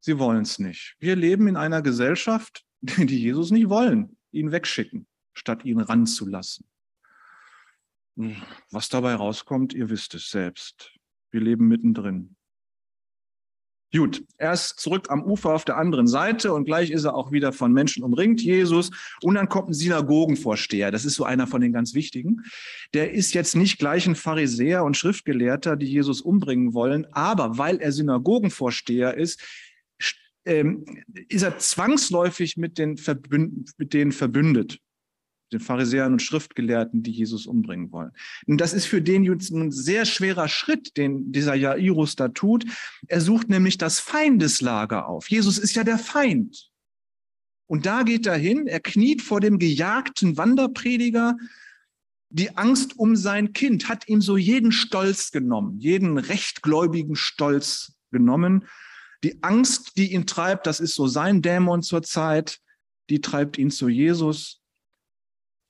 sie 0.00 0.18
wollen 0.18 0.42
es 0.42 0.58
nicht. 0.58 0.96
Wir 1.00 1.16
leben 1.16 1.48
in 1.48 1.56
einer 1.56 1.82
Gesellschaft, 1.82 2.64
die 2.80 3.20
Jesus 3.20 3.50
nicht 3.50 3.68
wollen, 3.68 4.16
ihn 4.32 4.52
wegschicken, 4.52 5.06
statt 5.34 5.64
ihn 5.64 5.80
ranzulassen. 5.80 6.66
Was 8.70 8.88
dabei 8.88 9.16
rauskommt, 9.16 9.74
ihr 9.74 9.90
wisst 9.90 10.14
es 10.14 10.30
selbst. 10.30 10.92
Wir 11.32 11.40
leben 11.40 11.66
mittendrin. 11.66 12.36
Gut, 13.96 14.24
er 14.38 14.52
ist 14.52 14.80
zurück 14.80 15.06
am 15.08 15.22
Ufer 15.22 15.54
auf 15.54 15.64
der 15.64 15.76
anderen 15.76 16.08
Seite 16.08 16.52
und 16.52 16.64
gleich 16.64 16.90
ist 16.90 17.04
er 17.04 17.14
auch 17.14 17.30
wieder 17.30 17.52
von 17.52 17.72
Menschen 17.72 18.02
umringt, 18.02 18.40
Jesus. 18.40 18.90
Und 19.22 19.36
dann 19.36 19.48
kommt 19.48 19.68
ein 19.68 19.74
Synagogenvorsteher, 19.74 20.90
das 20.90 21.04
ist 21.04 21.14
so 21.14 21.22
einer 21.22 21.46
von 21.46 21.60
den 21.60 21.72
ganz 21.72 21.94
wichtigen. 21.94 22.42
Der 22.92 23.12
ist 23.12 23.34
jetzt 23.34 23.54
nicht 23.54 23.78
gleich 23.78 24.08
ein 24.08 24.16
Pharisäer 24.16 24.82
und 24.82 24.96
Schriftgelehrter, 24.96 25.76
die 25.76 25.86
Jesus 25.86 26.20
umbringen 26.20 26.74
wollen, 26.74 27.06
aber 27.12 27.56
weil 27.56 27.76
er 27.76 27.92
Synagogenvorsteher 27.92 29.16
ist, 29.16 29.40
ähm, 30.44 30.84
ist 31.28 31.42
er 31.42 31.58
zwangsläufig 31.58 32.56
mit 32.56 32.78
den, 32.78 32.96
Verbünd 32.96 33.70
mit 33.78 33.94
denen 33.94 34.10
verbündet 34.10 34.80
den 35.54 35.60
Pharisäern 35.60 36.12
und 36.12 36.22
Schriftgelehrten, 36.22 37.02
die 37.02 37.12
Jesus 37.12 37.46
umbringen 37.46 37.90
wollen. 37.92 38.10
Und 38.46 38.60
das 38.60 38.74
ist 38.74 38.86
für 38.86 39.00
den 39.00 39.24
jetzt 39.24 39.50
ein 39.50 39.70
sehr 39.70 40.04
schwerer 40.04 40.48
Schritt, 40.48 40.96
den 40.96 41.32
dieser 41.32 41.54
Jairus 41.54 42.16
da 42.16 42.28
tut. 42.28 42.64
Er 43.08 43.20
sucht 43.20 43.48
nämlich 43.48 43.78
das 43.78 44.00
Feindeslager 44.00 45.08
auf. 45.08 45.30
Jesus 45.30 45.58
ist 45.58 45.74
ja 45.76 45.84
der 45.84 45.98
Feind. 45.98 46.70
Und 47.66 47.86
da 47.86 48.02
geht 48.02 48.26
er 48.26 48.36
hin, 48.36 48.66
er 48.66 48.80
kniet 48.80 49.22
vor 49.22 49.40
dem 49.40 49.58
gejagten 49.58 50.36
Wanderprediger, 50.36 51.36
Die 52.36 52.56
Angst 52.56 52.98
um 52.98 53.14
sein 53.14 53.52
Kind 53.52 53.88
hat 53.88 54.08
ihm 54.08 54.20
so 54.20 54.36
jeden 54.36 54.72
Stolz 54.72 55.30
genommen, 55.30 55.78
jeden 55.78 56.18
rechtgläubigen 56.18 57.14
Stolz 57.14 57.94
genommen. 58.10 58.64
Die 59.22 59.40
Angst, 59.44 59.96
die 59.96 60.12
ihn 60.12 60.26
treibt, 60.26 60.66
das 60.66 60.80
ist 60.80 60.96
so 60.96 61.06
sein 61.06 61.42
Dämon 61.42 61.84
zur 61.84 62.02
Zeit, 62.02 62.58
die 63.08 63.20
treibt 63.20 63.56
ihn 63.56 63.70
zu 63.70 63.88
Jesus. 63.88 64.63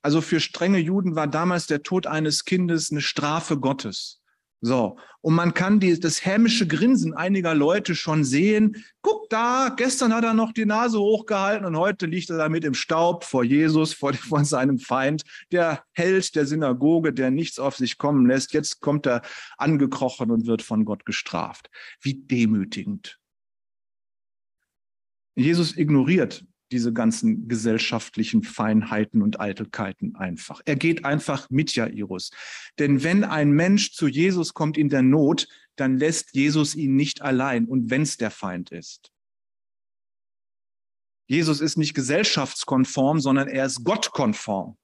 Also 0.05 0.21
für 0.21 0.39
strenge 0.39 0.77
Juden 0.77 1.15
war 1.15 1.25
damals 1.25 1.65
der 1.65 1.81
Tod 1.81 2.05
eines 2.05 2.45
Kindes 2.45 2.91
eine 2.91 3.01
Strafe 3.01 3.57
Gottes. 3.57 4.21
So, 4.61 4.99
und 5.21 5.33
man 5.33 5.55
kann 5.55 5.79
die, 5.79 5.99
das 5.99 6.23
hämische 6.23 6.67
Grinsen 6.67 7.15
einiger 7.15 7.55
Leute 7.55 7.95
schon 7.95 8.23
sehen. 8.23 8.85
Guck 9.01 9.31
da, 9.31 9.73
gestern 9.75 10.13
hat 10.13 10.23
er 10.23 10.35
noch 10.35 10.51
die 10.51 10.67
Nase 10.67 10.99
hochgehalten 10.99 11.65
und 11.65 11.75
heute 11.75 12.05
liegt 12.05 12.29
er 12.29 12.37
damit 12.37 12.65
im 12.65 12.75
Staub 12.75 13.23
vor 13.23 13.43
Jesus, 13.43 13.93
vor, 13.93 14.13
vor 14.29 14.45
seinem 14.45 14.77
Feind, 14.77 15.23
der 15.51 15.83
Held 15.91 16.35
der 16.35 16.45
Synagoge, 16.45 17.11
der 17.11 17.31
nichts 17.31 17.57
auf 17.57 17.75
sich 17.75 17.97
kommen 17.97 18.27
lässt. 18.27 18.53
Jetzt 18.53 18.81
kommt 18.81 19.07
er 19.07 19.23
angekrochen 19.57 20.29
und 20.29 20.45
wird 20.45 20.61
von 20.61 20.85
Gott 20.85 21.07
gestraft. 21.07 21.71
Wie 21.99 22.13
demütigend. 22.13 23.17
Jesus 25.35 25.75
ignoriert 25.75 26.45
diese 26.71 26.93
ganzen 26.93 27.47
gesellschaftlichen 27.47 28.43
Feinheiten 28.43 29.21
und 29.21 29.39
Eitelkeiten 29.39 30.15
einfach. 30.15 30.61
Er 30.65 30.75
geht 30.75 31.05
einfach 31.05 31.49
mit 31.49 31.75
Jairus. 31.75 32.31
Denn 32.79 33.03
wenn 33.03 33.23
ein 33.23 33.51
Mensch 33.51 33.93
zu 33.93 34.07
Jesus 34.07 34.53
kommt 34.53 34.77
in 34.77 34.89
der 34.89 35.01
Not, 35.01 35.47
dann 35.75 35.97
lässt 35.97 36.35
Jesus 36.35 36.75
ihn 36.75 36.95
nicht 36.95 37.21
allein 37.21 37.65
und 37.65 37.89
wenn 37.89 38.01
es 38.01 38.17
der 38.17 38.31
Feind 38.31 38.71
ist. 38.71 39.11
Jesus 41.27 41.59
ist 41.59 41.77
nicht 41.77 41.93
gesellschaftskonform, 41.93 43.19
sondern 43.19 43.47
er 43.47 43.65
ist 43.65 43.83
gottkonform. 43.83 44.77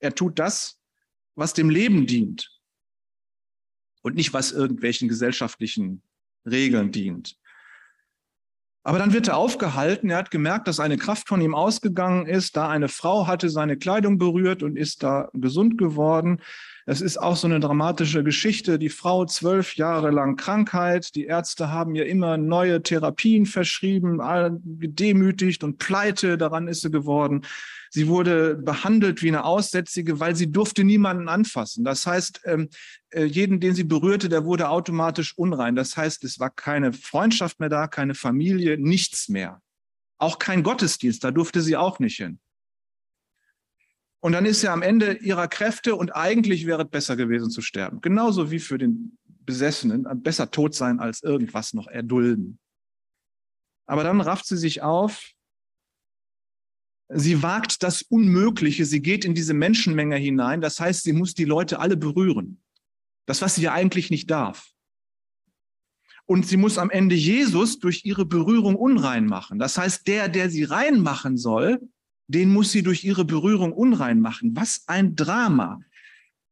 Er 0.00 0.14
tut 0.14 0.38
das, 0.38 0.80
was 1.34 1.52
dem 1.52 1.68
Leben 1.70 2.06
dient 2.06 2.50
und 4.02 4.14
nicht, 4.14 4.32
was 4.32 4.52
irgendwelchen 4.52 5.08
gesellschaftlichen 5.08 6.02
Regeln 6.46 6.90
dient. 6.90 7.38
Aber 8.82 8.98
dann 8.98 9.12
wird 9.12 9.28
er 9.28 9.36
aufgehalten. 9.36 10.08
Er 10.08 10.16
hat 10.16 10.30
gemerkt, 10.30 10.66
dass 10.66 10.80
eine 10.80 10.96
Kraft 10.96 11.28
von 11.28 11.42
ihm 11.42 11.54
ausgegangen 11.54 12.26
ist. 12.26 12.56
Da 12.56 12.68
eine 12.68 12.88
Frau 12.88 13.26
hatte 13.26 13.50
seine 13.50 13.76
Kleidung 13.76 14.16
berührt 14.16 14.62
und 14.62 14.76
ist 14.76 15.02
da 15.02 15.28
gesund 15.34 15.76
geworden. 15.76 16.40
Es 16.86 17.02
ist 17.02 17.18
auch 17.18 17.36
so 17.36 17.46
eine 17.46 17.60
dramatische 17.60 18.24
Geschichte. 18.24 18.78
Die 18.78 18.88
Frau 18.88 19.26
zwölf 19.26 19.76
Jahre 19.76 20.10
lang 20.10 20.36
Krankheit. 20.36 21.14
Die 21.14 21.26
Ärzte 21.26 21.70
haben 21.70 21.94
ihr 21.94 22.06
immer 22.06 22.38
neue 22.38 22.82
Therapien 22.82 23.44
verschrieben, 23.44 24.18
gedemütigt 24.78 25.62
und 25.62 25.76
pleite. 25.76 26.38
Daran 26.38 26.66
ist 26.66 26.80
sie 26.80 26.90
geworden. 26.90 27.42
Sie 27.92 28.06
wurde 28.06 28.54
behandelt 28.54 29.20
wie 29.20 29.28
eine 29.28 29.44
Aussätzige, 29.44 30.20
weil 30.20 30.36
sie 30.36 30.50
durfte 30.50 30.84
niemanden 30.84 31.28
anfassen. 31.28 31.84
Das 31.84 32.06
heißt, 32.06 32.42
ähm, 32.44 32.68
äh, 33.10 33.24
jeden, 33.24 33.58
den 33.58 33.74
sie 33.74 33.82
berührte, 33.82 34.28
der 34.28 34.44
wurde 34.44 34.68
automatisch 34.68 35.36
unrein. 35.36 35.74
Das 35.74 35.96
heißt, 35.96 36.22
es 36.22 36.38
war 36.38 36.50
keine 36.50 36.92
Freundschaft 36.92 37.58
mehr 37.58 37.68
da, 37.68 37.88
keine 37.88 38.14
Familie, 38.14 38.78
nichts 38.78 39.28
mehr. 39.28 39.60
Auch 40.18 40.38
kein 40.38 40.62
Gottesdienst, 40.62 41.24
da 41.24 41.32
durfte 41.32 41.60
sie 41.60 41.76
auch 41.76 41.98
nicht 41.98 42.16
hin. 42.16 42.38
Und 44.20 44.32
dann 44.32 44.46
ist 44.46 44.60
sie 44.60 44.68
am 44.68 44.82
Ende 44.82 45.14
ihrer 45.14 45.48
Kräfte 45.48 45.96
und 45.96 46.14
eigentlich 46.14 46.66
wäre 46.66 46.82
es 46.82 46.90
besser 46.90 47.16
gewesen 47.16 47.50
zu 47.50 47.60
sterben. 47.60 48.00
Genauso 48.00 48.50
wie 48.50 48.60
für 48.60 48.78
den 48.78 49.18
Besessenen. 49.24 50.06
Besser 50.22 50.50
tot 50.50 50.74
sein 50.74 51.00
als 51.00 51.22
irgendwas 51.22 51.72
noch 51.72 51.88
erdulden. 51.88 52.60
Aber 53.86 54.04
dann 54.04 54.20
rafft 54.20 54.46
sie 54.46 54.56
sich 54.56 54.82
auf 54.82 55.32
Sie 57.12 57.42
wagt 57.42 57.82
das 57.82 58.02
Unmögliche. 58.02 58.84
Sie 58.84 59.02
geht 59.02 59.24
in 59.24 59.34
diese 59.34 59.54
Menschenmenge 59.54 60.16
hinein. 60.16 60.60
Das 60.60 60.78
heißt, 60.78 61.02
sie 61.02 61.12
muss 61.12 61.34
die 61.34 61.44
Leute 61.44 61.80
alle 61.80 61.96
berühren. 61.96 62.60
Das, 63.26 63.42
was 63.42 63.56
sie 63.56 63.62
ja 63.62 63.72
eigentlich 63.72 64.10
nicht 64.10 64.30
darf. 64.30 64.70
Und 66.26 66.46
sie 66.46 66.56
muss 66.56 66.78
am 66.78 66.90
Ende 66.90 67.16
Jesus 67.16 67.80
durch 67.80 68.04
ihre 68.04 68.24
Berührung 68.24 68.76
unrein 68.76 69.26
machen. 69.26 69.58
Das 69.58 69.76
heißt, 69.76 70.06
der, 70.06 70.28
der 70.28 70.48
sie 70.50 70.62
reinmachen 70.62 71.36
soll, 71.36 71.80
den 72.28 72.52
muss 72.52 72.70
sie 72.70 72.84
durch 72.84 73.02
ihre 73.02 73.24
Berührung 73.24 73.72
unrein 73.72 74.20
machen. 74.20 74.54
Was 74.54 74.84
ein 74.86 75.16
Drama. 75.16 75.80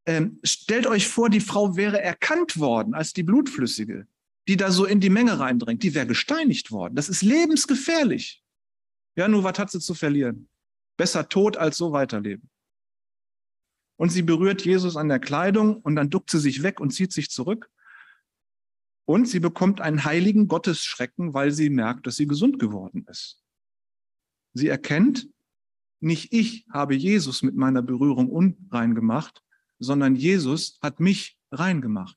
Ähm, 0.06 0.40
stellt 0.42 0.88
euch 0.88 1.06
vor, 1.06 1.30
die 1.30 1.38
Frau 1.38 1.76
wäre 1.76 2.02
erkannt 2.02 2.58
worden 2.58 2.94
als 2.94 3.12
die 3.12 3.22
Blutflüssige, 3.22 4.08
die 4.48 4.56
da 4.56 4.72
so 4.72 4.84
in 4.84 4.98
die 4.98 5.10
Menge 5.10 5.38
reindringt. 5.38 5.84
Die 5.84 5.94
wäre 5.94 6.06
gesteinigt 6.08 6.72
worden. 6.72 6.96
Das 6.96 7.08
ist 7.08 7.22
lebensgefährlich. 7.22 8.42
Ja, 9.18 9.26
nur 9.26 9.42
was 9.42 9.58
hat 9.58 9.68
sie 9.68 9.80
zu 9.80 9.94
verlieren? 9.94 10.48
Besser 10.96 11.28
tot 11.28 11.56
als 11.56 11.76
so 11.76 11.90
weiterleben. 11.90 12.48
Und 13.96 14.10
sie 14.10 14.22
berührt 14.22 14.64
Jesus 14.64 14.96
an 14.96 15.08
der 15.08 15.18
Kleidung 15.18 15.78
und 15.78 15.96
dann 15.96 16.08
duckt 16.08 16.30
sie 16.30 16.38
sich 16.38 16.62
weg 16.62 16.78
und 16.78 16.92
zieht 16.92 17.12
sich 17.12 17.28
zurück. 17.28 17.68
Und 19.06 19.26
sie 19.26 19.40
bekommt 19.40 19.80
einen 19.80 20.04
heiligen 20.04 20.46
Gottesschrecken, 20.46 21.34
weil 21.34 21.50
sie 21.50 21.68
merkt, 21.68 22.06
dass 22.06 22.14
sie 22.14 22.28
gesund 22.28 22.60
geworden 22.60 23.06
ist. 23.08 23.42
Sie 24.54 24.68
erkennt, 24.68 25.28
nicht 25.98 26.32
ich 26.32 26.64
habe 26.72 26.94
Jesus 26.94 27.42
mit 27.42 27.56
meiner 27.56 27.82
Berührung 27.82 28.30
unrein 28.30 28.94
gemacht, 28.94 29.42
sondern 29.80 30.14
Jesus 30.14 30.78
hat 30.80 31.00
mich 31.00 31.40
rein 31.50 31.80
gemacht. 31.80 32.16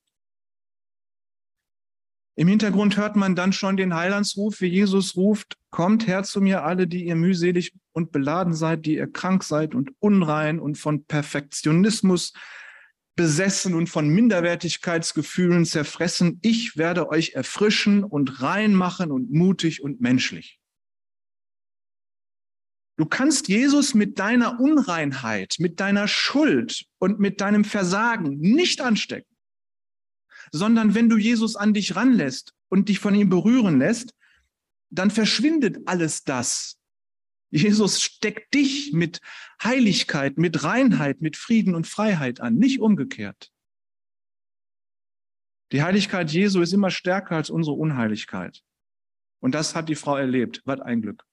Im 2.36 2.48
Hintergrund 2.48 2.96
hört 2.96 3.16
man 3.16 3.36
dann 3.36 3.52
schon 3.52 3.76
den 3.76 3.94
Heilandsruf, 3.94 4.62
wie 4.62 4.68
Jesus 4.68 5.16
ruft, 5.18 5.58
kommt 5.70 6.08
her 6.08 6.24
zu 6.24 6.40
mir 6.40 6.64
alle, 6.64 6.88
die 6.88 7.06
ihr 7.06 7.16
mühselig 7.16 7.74
und 7.92 8.12
beladen 8.12 8.54
seid, 8.54 8.86
die 8.86 8.96
ihr 8.96 9.12
krank 9.12 9.44
seid 9.44 9.76
und 9.76 9.92
unrein 10.00 10.60
und 10.60 10.78
von 10.78 11.04
Perfektionismus 11.04 12.34
besessen 13.18 13.74
und 13.74 13.88
von 13.88 14.08
Minderwertigkeitsgefühlen 14.08 15.66
zerfressen. 15.66 16.40
Ich 16.42 16.78
werde 16.78 17.10
euch 17.10 17.34
erfrischen 17.34 18.04
und 18.04 18.42
rein 18.42 18.74
machen 18.74 19.12
und 19.12 19.32
mutig 19.32 19.84
und 19.84 20.00
menschlich. 20.00 20.60
Du 22.98 23.06
kannst 23.06 23.50
Jesus 23.50 23.94
mit 23.94 24.20
deiner 24.20 24.60
Unreinheit, 24.60 25.56
mit 25.60 25.80
deiner 25.80 26.08
Schuld 26.08 26.86
und 27.00 27.20
mit 27.20 27.42
deinem 27.42 27.66
Versagen 27.66 28.38
nicht 28.38 28.80
anstecken 28.80 29.31
sondern 30.52 30.96
wenn 30.96 31.10
du 31.10 31.18
Jesus 31.18 31.56
an 31.56 31.74
dich 31.74 31.96
ranlässt 31.96 32.54
und 32.70 32.90
dich 32.90 33.00
von 33.00 33.16
ihm 33.16 33.30
berühren 33.30 33.80
lässt, 33.80 34.14
dann 34.90 35.10
verschwindet 35.10 35.80
alles 35.86 36.24
das. 36.24 36.78
Jesus 37.50 38.02
steckt 38.02 38.54
dich 38.54 38.94
mit 38.94 39.20
Heiligkeit, 39.62 40.38
mit 40.38 40.64
Reinheit, 40.64 41.22
mit 41.22 41.36
Frieden 41.36 41.76
und 41.76 41.88
Freiheit 41.88 42.40
an, 42.40 42.56
nicht 42.56 42.80
umgekehrt. 42.80 43.52
Die 45.72 45.84
Heiligkeit 45.84 46.32
Jesu 46.32 46.62
ist 46.62 46.74
immer 46.74 46.92
stärker 46.92 47.36
als 47.38 47.50
unsere 47.50 47.76
Unheiligkeit. 47.76 48.62
Und 49.42 49.56
das 49.56 49.76
hat 49.76 49.90
die 49.90 49.96
Frau 49.96 50.18
erlebt. 50.18 50.62
Was 50.66 50.82
ein 50.82 51.02
Glück. 51.02 51.26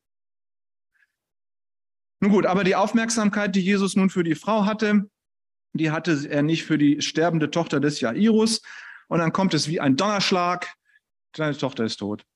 Nun 2.21 2.33
gut, 2.33 2.47
aber 2.47 2.65
die 2.65 2.75
Aufmerksamkeit, 2.75 3.55
die 3.55 3.61
Jesus 3.61 3.95
nun 3.95 4.11
für 4.11 4.25
die 4.25 4.35
Frau 4.35 4.65
hatte, 4.65 5.09
die 5.73 5.91
hatte 5.91 6.29
er 6.29 6.43
nicht 6.43 6.65
für 6.65 6.79
die 6.79 7.01
sterbende 7.01 7.51
Tochter 7.51 7.79
des 7.79 8.01
Jairus, 8.01 8.63
und 9.09 9.18
dann 9.18 9.33
kommt 9.33 9.55
es 9.55 9.68
wie 9.68 9.81
ein 9.81 9.97
Donnerschlag. 9.97 10.75
Deine 11.33 11.57
Tochter 11.57 11.85
ist 11.85 11.97
tot. 11.97 12.27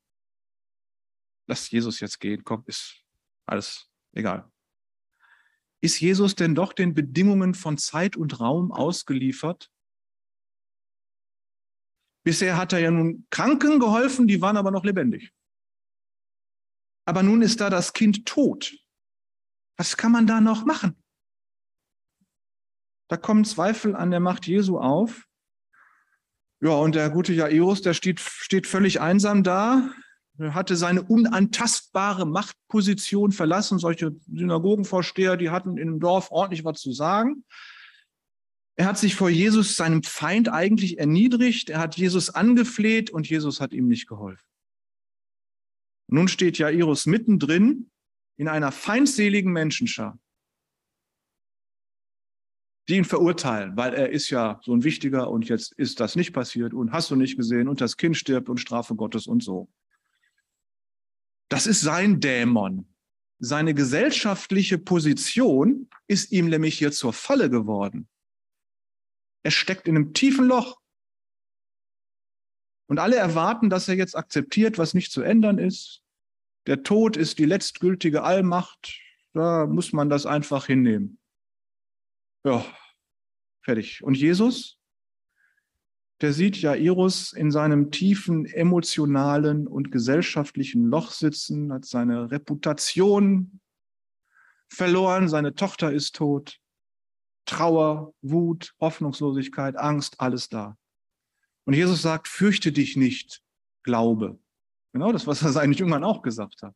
Lass 1.46 1.70
Jesus 1.70 2.00
jetzt 2.00 2.18
gehen. 2.20 2.44
Komm, 2.44 2.64
ist 2.66 3.02
alles 3.46 3.90
egal. 4.12 4.50
Ist 5.82 6.00
Jesus 6.00 6.34
denn 6.34 6.54
doch 6.54 6.72
den 6.72 6.94
Bedingungen 6.94 7.54
von 7.54 7.76
Zeit 7.76 8.16
und 8.16 8.40
Raum 8.40 8.70
ausgeliefert? 8.72 9.70
Bisher 12.24 12.56
hat 12.56 12.72
er 12.72 12.78
ja 12.78 12.90
nun 12.90 13.26
Kranken 13.30 13.80
geholfen, 13.80 14.28
die 14.28 14.40
waren 14.40 14.56
aber 14.56 14.70
noch 14.70 14.84
lebendig. 14.84 15.32
Aber 17.04 17.24
nun 17.24 17.42
ist 17.42 17.60
da 17.60 17.68
das 17.68 17.92
Kind 17.92 18.26
tot. 18.26 18.76
Was 19.76 19.96
kann 19.96 20.12
man 20.12 20.28
da 20.28 20.40
noch 20.40 20.64
machen? 20.64 21.02
Da 23.08 23.16
kommen 23.16 23.44
Zweifel 23.44 23.96
an 23.96 24.12
der 24.12 24.20
Macht 24.20 24.46
Jesu 24.46 24.78
auf. 24.78 25.28
Ja, 26.62 26.70
und 26.70 26.94
der 26.94 27.10
gute 27.10 27.32
Jairus, 27.32 27.82
der 27.82 27.92
steht, 27.92 28.20
steht 28.20 28.68
völlig 28.68 29.00
einsam 29.00 29.42
da, 29.42 29.90
er 30.38 30.54
hatte 30.54 30.76
seine 30.76 31.02
unantastbare 31.02 32.24
Machtposition 32.24 33.32
verlassen. 33.32 33.78
Solche 33.78 34.16
Synagogenvorsteher, 34.32 35.36
die 35.36 35.50
hatten 35.50 35.76
in 35.76 35.88
dem 35.88 36.00
Dorf 36.00 36.30
ordentlich 36.30 36.64
was 36.64 36.80
zu 36.80 36.92
sagen. 36.92 37.44
Er 38.76 38.86
hat 38.86 38.96
sich 38.96 39.14
vor 39.14 39.28
Jesus, 39.28 39.76
seinem 39.76 40.02
Feind, 40.02 40.48
eigentlich 40.48 40.98
erniedrigt. 40.98 41.68
Er 41.68 41.80
hat 41.80 41.96
Jesus 41.96 42.30
angefleht 42.30 43.10
und 43.10 43.28
Jesus 43.28 43.60
hat 43.60 43.72
ihm 43.72 43.88
nicht 43.88 44.08
geholfen. 44.08 44.46
Nun 46.08 46.28
steht 46.28 46.58
Jairus 46.58 47.06
mittendrin 47.06 47.90
in 48.36 48.48
einer 48.48 48.72
feindseligen 48.72 49.52
Menschenschar 49.52 50.18
die 52.88 52.96
ihn 52.96 53.04
verurteilen, 53.04 53.76
weil 53.76 53.94
er 53.94 54.10
ist 54.10 54.30
ja 54.30 54.60
so 54.62 54.74
ein 54.74 54.82
Wichtiger 54.82 55.30
und 55.30 55.48
jetzt 55.48 55.72
ist 55.72 56.00
das 56.00 56.16
nicht 56.16 56.32
passiert 56.32 56.74
und 56.74 56.92
hast 56.92 57.10
du 57.10 57.16
nicht 57.16 57.36
gesehen 57.36 57.68
und 57.68 57.80
das 57.80 57.96
Kind 57.96 58.16
stirbt 58.16 58.48
und 58.48 58.58
Strafe 58.58 58.94
Gottes 58.96 59.26
und 59.26 59.42
so. 59.42 59.68
Das 61.48 61.66
ist 61.66 61.80
sein 61.80 62.18
Dämon. 62.20 62.86
seine 63.38 63.74
gesellschaftliche 63.74 64.78
Position 64.78 65.88
ist 66.06 66.30
ihm 66.32 66.48
nämlich 66.48 66.78
hier 66.78 66.92
zur 66.92 67.12
Falle 67.12 67.50
geworden. 67.50 68.08
Er 69.42 69.50
steckt 69.50 69.88
in 69.88 69.96
einem 69.96 70.14
tiefen 70.14 70.46
Loch. 70.46 70.80
Und 72.86 72.98
alle 72.98 73.16
erwarten, 73.16 73.70
dass 73.70 73.88
er 73.88 73.96
jetzt 73.96 74.16
akzeptiert, 74.16 74.78
was 74.78 74.94
nicht 74.94 75.12
zu 75.12 75.22
ändern 75.22 75.58
ist. 75.58 76.02
Der 76.66 76.82
Tod 76.82 77.16
ist 77.16 77.38
die 77.38 77.44
letztgültige 77.44 78.22
Allmacht. 78.22 79.00
Da 79.32 79.66
muss 79.66 79.92
man 79.92 80.08
das 80.08 80.26
einfach 80.26 80.66
hinnehmen. 80.66 81.18
Ja, 82.44 82.64
fertig. 83.62 84.02
Und 84.02 84.16
Jesus? 84.16 84.78
Der 86.20 86.32
sieht 86.32 86.56
Jairus 86.56 87.32
in 87.32 87.50
seinem 87.50 87.90
tiefen 87.90 88.46
emotionalen 88.46 89.66
und 89.66 89.90
gesellschaftlichen 89.90 90.86
Loch 90.86 91.10
sitzen, 91.10 91.72
hat 91.72 91.84
seine 91.84 92.30
Reputation 92.30 93.60
verloren, 94.68 95.28
seine 95.28 95.54
Tochter 95.54 95.92
ist 95.92 96.14
tot. 96.14 96.58
Trauer, 97.44 98.14
Wut, 98.22 98.74
Hoffnungslosigkeit, 98.80 99.76
Angst, 99.76 100.20
alles 100.20 100.48
da. 100.48 100.76
Und 101.64 101.74
Jesus 101.74 102.02
sagt, 102.02 102.28
fürchte 102.28 102.70
dich 102.70 102.96
nicht, 102.96 103.42
glaube. 103.82 104.38
Genau 104.92 105.10
das, 105.10 105.26
was 105.26 105.42
er 105.42 105.50
seinen 105.50 105.72
Jüngern 105.72 106.04
auch 106.04 106.22
gesagt 106.22 106.62
hat. 106.62 106.74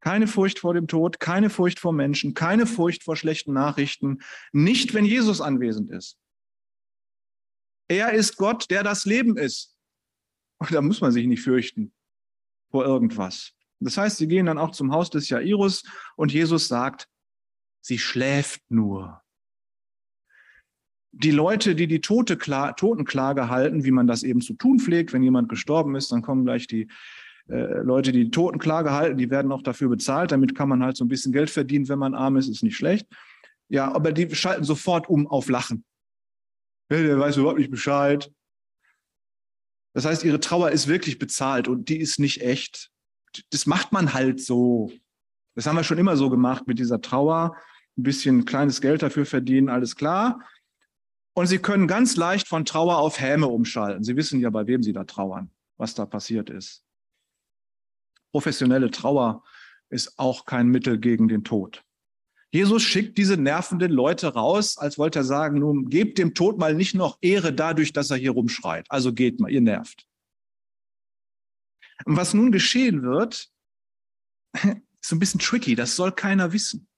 Keine 0.00 0.26
Furcht 0.26 0.60
vor 0.60 0.74
dem 0.74 0.86
Tod, 0.86 1.18
keine 1.18 1.50
Furcht 1.50 1.80
vor 1.80 1.92
Menschen, 1.92 2.34
keine 2.34 2.66
Furcht 2.66 3.02
vor 3.02 3.16
schlechten 3.16 3.52
Nachrichten, 3.52 4.20
nicht 4.52 4.94
wenn 4.94 5.04
Jesus 5.04 5.40
anwesend 5.40 5.90
ist. 5.90 6.18
Er 7.88 8.12
ist 8.12 8.36
Gott, 8.36 8.70
der 8.70 8.82
das 8.82 9.06
Leben 9.06 9.36
ist. 9.36 9.74
Und 10.58 10.72
da 10.72 10.80
muss 10.82 11.00
man 11.00 11.12
sich 11.12 11.26
nicht 11.26 11.42
fürchten 11.42 11.92
vor 12.70 12.84
irgendwas. 12.84 13.52
Das 13.80 13.96
heißt, 13.96 14.18
sie 14.18 14.28
gehen 14.28 14.46
dann 14.46 14.58
auch 14.58 14.72
zum 14.72 14.92
Haus 14.92 15.08
des 15.10 15.28
Jairus 15.28 15.84
und 16.16 16.32
Jesus 16.32 16.68
sagt, 16.68 17.08
sie 17.80 17.98
schläft 17.98 18.62
nur. 18.68 19.22
Die 21.12 21.30
Leute, 21.30 21.74
die 21.74 21.86
die 21.86 22.00
Tote 22.00 22.36
Kla 22.36 22.72
Totenklage 22.72 23.48
halten, 23.48 23.84
wie 23.84 23.90
man 23.90 24.06
das 24.06 24.22
eben 24.22 24.40
zu 24.40 24.54
tun 24.54 24.78
pflegt, 24.78 25.12
wenn 25.12 25.22
jemand 25.22 25.48
gestorben 25.48 25.94
ist, 25.94 26.12
dann 26.12 26.22
kommen 26.22 26.44
gleich 26.44 26.66
die 26.66 26.88
äh, 27.48 27.80
Leute, 27.82 28.12
die 28.12 28.30
Totenklage 28.30 28.92
halten, 28.92 29.18
die 29.18 29.30
werden 29.30 29.52
auch 29.52 29.62
dafür 29.62 29.88
bezahlt. 29.88 30.32
Damit 30.32 30.54
kann 30.54 30.68
man 30.68 30.82
halt 30.82 30.96
so 30.96 31.04
ein 31.04 31.08
bisschen 31.08 31.32
Geld 31.32 31.50
verdienen, 31.50 31.88
wenn 31.88 31.98
man 31.98 32.14
arm 32.14 32.36
ist, 32.36 32.48
ist 32.48 32.62
nicht 32.62 32.76
schlecht. 32.76 33.06
Ja, 33.68 33.92
aber 33.92 34.12
die 34.12 34.34
schalten 34.34 34.64
sofort 34.64 35.08
um 35.08 35.26
auf 35.26 35.48
Lachen. 35.48 35.84
Der 36.90 37.18
weiß 37.18 37.36
überhaupt 37.36 37.58
nicht 37.58 37.70
Bescheid. 37.70 38.30
Das 39.94 40.04
heißt, 40.04 40.24
ihre 40.24 40.40
Trauer 40.40 40.70
ist 40.70 40.88
wirklich 40.88 41.18
bezahlt 41.18 41.68
und 41.68 41.88
die 41.88 41.98
ist 41.98 42.18
nicht 42.18 42.42
echt. 42.42 42.90
Das 43.50 43.66
macht 43.66 43.92
man 43.92 44.14
halt 44.14 44.40
so. 44.40 44.92
Das 45.54 45.66
haben 45.66 45.76
wir 45.76 45.84
schon 45.84 45.98
immer 45.98 46.16
so 46.16 46.30
gemacht 46.30 46.66
mit 46.66 46.78
dieser 46.78 47.00
Trauer. 47.00 47.56
Ein 47.96 48.04
bisschen 48.04 48.44
kleines 48.44 48.80
Geld 48.80 49.02
dafür 49.02 49.26
verdienen, 49.26 49.68
alles 49.68 49.96
klar. 49.96 50.40
Und 51.34 51.46
sie 51.46 51.58
können 51.58 51.88
ganz 51.88 52.16
leicht 52.16 52.48
von 52.48 52.64
Trauer 52.64 52.98
auf 52.98 53.20
Häme 53.20 53.48
umschalten. 53.48 54.04
Sie 54.04 54.16
wissen 54.16 54.40
ja, 54.40 54.50
bei 54.50 54.66
wem 54.66 54.82
sie 54.82 54.92
da 54.92 55.04
trauern, 55.04 55.50
was 55.76 55.94
da 55.94 56.06
passiert 56.06 56.48
ist. 56.50 56.84
Professionelle 58.32 58.90
Trauer 58.90 59.42
ist 59.90 60.18
auch 60.18 60.44
kein 60.44 60.68
Mittel 60.68 60.98
gegen 60.98 61.28
den 61.28 61.44
Tod. 61.44 61.84
Jesus 62.50 62.82
schickt 62.82 63.18
diese 63.18 63.36
nervenden 63.36 63.92
Leute 63.92 64.28
raus, 64.28 64.78
als 64.78 64.96
wollte 64.96 65.20
er 65.20 65.24
sagen, 65.24 65.58
nun 65.58 65.90
gebt 65.90 66.18
dem 66.18 66.34
Tod 66.34 66.58
mal 66.58 66.74
nicht 66.74 66.94
noch 66.94 67.18
Ehre 67.20 67.52
dadurch, 67.52 67.92
dass 67.92 68.10
er 68.10 68.16
hier 68.16 68.30
rumschreit. 68.30 68.86
Also 68.90 69.12
geht 69.12 69.38
mal, 69.38 69.50
ihr 69.50 69.60
nervt. 69.60 70.06
Und 72.04 72.16
was 72.16 72.32
nun 72.32 72.52
geschehen 72.52 73.02
wird, 73.02 73.50
ist 74.54 75.12
ein 75.12 75.18
bisschen 75.18 75.40
tricky, 75.40 75.74
das 75.74 75.94
soll 75.94 76.12
keiner 76.12 76.52
wissen. 76.52 76.88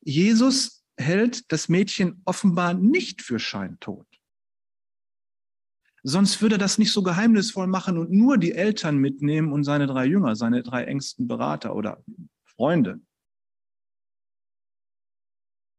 Jesus 0.00 0.84
hält 0.98 1.50
das 1.50 1.68
Mädchen 1.68 2.20
offenbar 2.24 2.74
nicht 2.74 3.22
für 3.22 3.38
scheintot. 3.38 4.06
Sonst 6.08 6.40
würde 6.40 6.54
er 6.54 6.58
das 6.58 6.78
nicht 6.78 6.92
so 6.92 7.02
geheimnisvoll 7.02 7.66
machen 7.66 7.98
und 7.98 8.12
nur 8.12 8.38
die 8.38 8.52
Eltern 8.52 8.96
mitnehmen 8.96 9.52
und 9.52 9.64
seine 9.64 9.88
drei 9.88 10.06
Jünger, 10.06 10.36
seine 10.36 10.62
drei 10.62 10.84
engsten 10.84 11.26
Berater 11.26 11.74
oder 11.74 12.00
Freunde. 12.44 13.00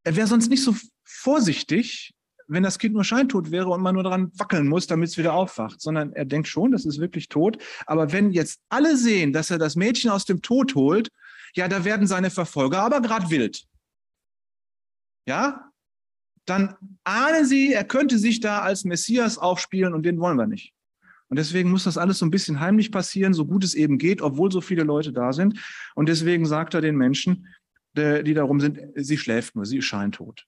Er 0.04 0.18
wäre 0.18 0.28
sonst 0.28 0.50
nicht 0.50 0.66
so 0.66 0.76
vorsichtig, 1.06 2.14
wenn 2.50 2.62
das 2.62 2.78
Kind 2.78 2.94
nur 2.94 3.06
scheintot 3.06 3.52
wäre 3.52 3.70
und 3.70 3.82
man 3.82 3.96
nur 3.96 4.04
daran 4.04 4.30
wackeln 4.38 4.68
muss, 4.68 4.86
damit 4.86 5.08
es 5.08 5.18
wieder 5.18 5.34
aufwacht, 5.34 5.80
sondern 5.80 6.12
er 6.12 6.26
denkt 6.26 6.50
schon, 6.50 6.74
das 6.74 6.86
ist 6.86 7.00
wirklich 7.00 7.30
tot. 7.30 7.58
Aber 7.86 8.12
wenn 8.12 8.32
jetzt 8.32 8.60
alle 8.68 8.98
sehen, 8.98 9.32
dass 9.32 9.50
er 9.50 9.60
das 9.60 9.78
Mädchen 9.78 10.12
aus 10.12 10.26
dem 10.26 10.42
Tod 10.42 10.76
holt, 10.76 11.08
ja, 11.54 11.70
da 11.70 11.86
werden 11.86 12.06
seine 12.06 12.32
Verfolger 12.32 12.82
aber 12.82 13.00
gerade 13.00 13.30
wild. 13.30 13.66
Ja, 15.26 15.72
dann 16.50 16.76
ahnen 17.04 17.46
sie, 17.46 17.74
er 17.74 17.84
könnte 17.84 18.18
sich 18.18 18.40
da 18.40 18.60
als 18.62 18.84
Messias 18.84 19.38
aufspielen 19.38 19.94
und 19.94 20.04
den 20.04 20.20
wollen 20.20 20.38
wir 20.38 20.48
nicht. 20.48 20.74
Und 21.30 21.38
deswegen 21.38 21.70
muss 21.70 21.84
das 21.84 21.98
alles 21.98 22.20
so 22.20 22.26
ein 22.26 22.32
bisschen 22.32 22.60
heimlich 22.60 22.92
passieren, 22.92 23.34
so 23.34 23.46
gut 23.46 23.64
es 23.64 23.74
eben 23.74 23.98
geht, 23.98 24.22
obwohl 24.22 24.52
so 24.52 24.62
viele 24.62 24.84
Leute 24.84 25.12
da 25.12 25.34
sind. 25.34 25.60
Und 25.94 26.08
deswegen 26.08 26.46
sagt 26.46 26.74
er 26.74 26.82
den 26.82 26.96
Menschen, 26.96 27.48
die 27.96 28.34
darum 28.34 28.60
sind, 28.60 28.80
sie 28.96 29.18
schläft 29.18 29.56
nur, 29.56 29.66
sie 29.66 29.80
ist 29.80 29.86
scheintot. 29.86 30.46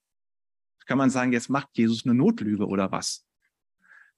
Kann 0.85 0.97
man 0.97 1.09
sagen, 1.09 1.33
jetzt 1.33 1.49
macht 1.49 1.69
Jesus 1.73 2.05
eine 2.05 2.13
Notlüge 2.13 2.65
oder 2.65 2.91
was? 2.91 3.25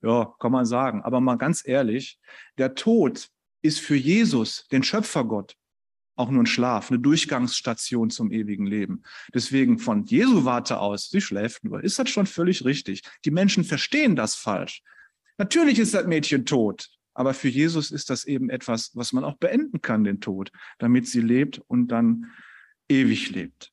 Ja, 0.02 0.34
kann 0.40 0.52
man 0.52 0.66
sagen. 0.66 1.02
Aber 1.02 1.20
mal 1.20 1.38
ganz 1.38 1.68
ehrlich, 1.68 2.20
der 2.58 2.76
Tod 2.76 3.30
ist 3.62 3.80
für 3.80 3.96
Jesus, 3.96 4.68
den 4.72 4.84
Schöpfergott, 4.84 5.56
auch 6.16 6.30
nur 6.30 6.44
ein 6.44 6.48
Schlaf, 6.48 6.92
eine 6.92 7.00
Durchgangsstation 7.00 8.10
zum 8.10 8.32
ewigen 8.32 8.66
Leben. 8.66 9.04
Deswegen 9.34 9.80
von 9.80 10.06
Jesu 10.06 10.46
Warte 10.46 10.80
aus, 10.80 11.10
sie 11.10 11.22
schläft 11.22 11.64
nur, 11.64 11.84
ist 11.84 12.00
das 12.00 12.10
schon 12.10 12.26
völlig 12.26 12.66
richtig. 12.66 13.02
Die 13.26 13.32
Menschen 13.32 13.64
verstehen 13.64 14.16
das 14.16 14.36
falsch. 14.36 14.84
Natürlich 15.38 15.80
ist 15.80 15.94
das 15.94 16.06
Mädchen 16.06 16.46
tot, 16.46 16.90
aber 17.14 17.34
für 17.34 17.48
Jesus 17.48 17.92
ist 17.92 18.10
das 18.10 18.26
eben 18.26 18.50
etwas, 18.50 18.92
was 18.94 19.14
man 19.14 19.24
auch 19.24 19.38
beenden 19.38 19.82
kann, 19.82 20.04
den 20.04 20.22
Tod, 20.22 20.52
damit 20.78 21.08
sie 21.08 21.22
lebt 21.22 21.60
und 21.68 21.88
dann 21.88 22.32
ewig 22.90 23.32
lebt. 23.32 23.72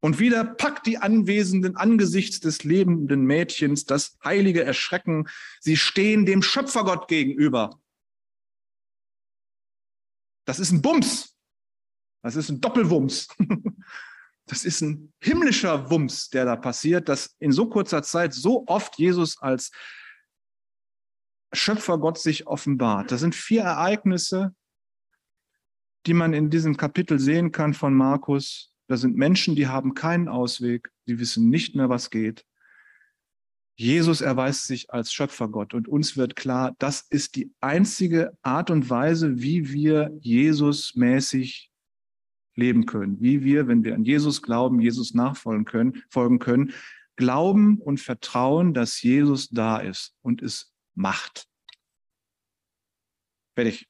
Und 0.00 0.18
wieder 0.18 0.44
packt 0.44 0.86
die 0.86 0.96
Anwesenden 0.96 1.76
angesichts 1.76 2.40
des 2.40 2.64
lebenden 2.64 3.24
Mädchens 3.24 3.84
das 3.84 4.16
heilige 4.24 4.64
Erschrecken. 4.64 5.28
Sie 5.60 5.76
stehen 5.76 6.24
dem 6.24 6.42
Schöpfergott 6.42 7.06
gegenüber. 7.06 7.78
Das 10.46 10.58
ist 10.58 10.72
ein 10.72 10.80
Bums. 10.80 11.29
Das 12.22 12.36
ist 12.36 12.48
ein 12.50 12.60
Doppelwumms. 12.60 13.28
Das 14.46 14.64
ist 14.64 14.80
ein 14.80 15.12
himmlischer 15.22 15.90
Wumms, 15.90 16.28
der 16.28 16.44
da 16.44 16.56
passiert, 16.56 17.08
dass 17.08 17.36
in 17.38 17.52
so 17.52 17.68
kurzer 17.68 18.02
Zeit 18.02 18.34
so 18.34 18.64
oft 18.66 18.98
Jesus 18.98 19.40
als 19.40 19.70
Schöpfergott 21.52 22.18
sich 22.18 22.48
offenbart. 22.48 23.12
Das 23.12 23.20
sind 23.20 23.36
vier 23.36 23.62
Ereignisse, 23.62 24.52
die 26.04 26.14
man 26.14 26.32
in 26.32 26.50
diesem 26.50 26.76
Kapitel 26.76 27.20
sehen 27.20 27.52
kann 27.52 27.74
von 27.74 27.94
Markus. 27.94 28.74
Da 28.88 28.96
sind 28.96 29.16
Menschen, 29.16 29.54
die 29.54 29.68
haben 29.68 29.94
keinen 29.94 30.28
Ausweg, 30.28 30.90
die 31.06 31.20
wissen 31.20 31.48
nicht 31.48 31.76
mehr, 31.76 31.88
was 31.88 32.10
geht. 32.10 32.44
Jesus 33.76 34.20
erweist 34.20 34.66
sich 34.66 34.90
als 34.90 35.12
Schöpfergott 35.12 35.74
und 35.74 35.86
uns 35.86 36.16
wird 36.16 36.34
klar, 36.34 36.74
das 36.80 37.02
ist 37.02 37.36
die 37.36 37.52
einzige 37.60 38.36
Art 38.42 38.70
und 38.70 38.90
Weise, 38.90 39.40
wie 39.40 39.72
wir 39.72 40.10
Jesus 40.20 40.96
mäßig 40.96 41.69
leben 42.54 42.86
können, 42.86 43.20
wie 43.20 43.42
wir, 43.44 43.68
wenn 43.68 43.84
wir 43.84 43.94
an 43.94 44.04
Jesus 44.04 44.42
glauben, 44.42 44.80
Jesus 44.80 45.14
nachfolgen 45.14 45.64
können, 45.64 46.02
folgen 46.08 46.38
können, 46.38 46.72
glauben 47.16 47.78
und 47.78 48.00
vertrauen, 48.00 48.74
dass 48.74 49.02
Jesus 49.02 49.48
da 49.50 49.78
ist 49.78 50.14
und 50.22 50.42
es 50.42 50.72
macht. 50.94 51.46
Fertig. 53.54 53.86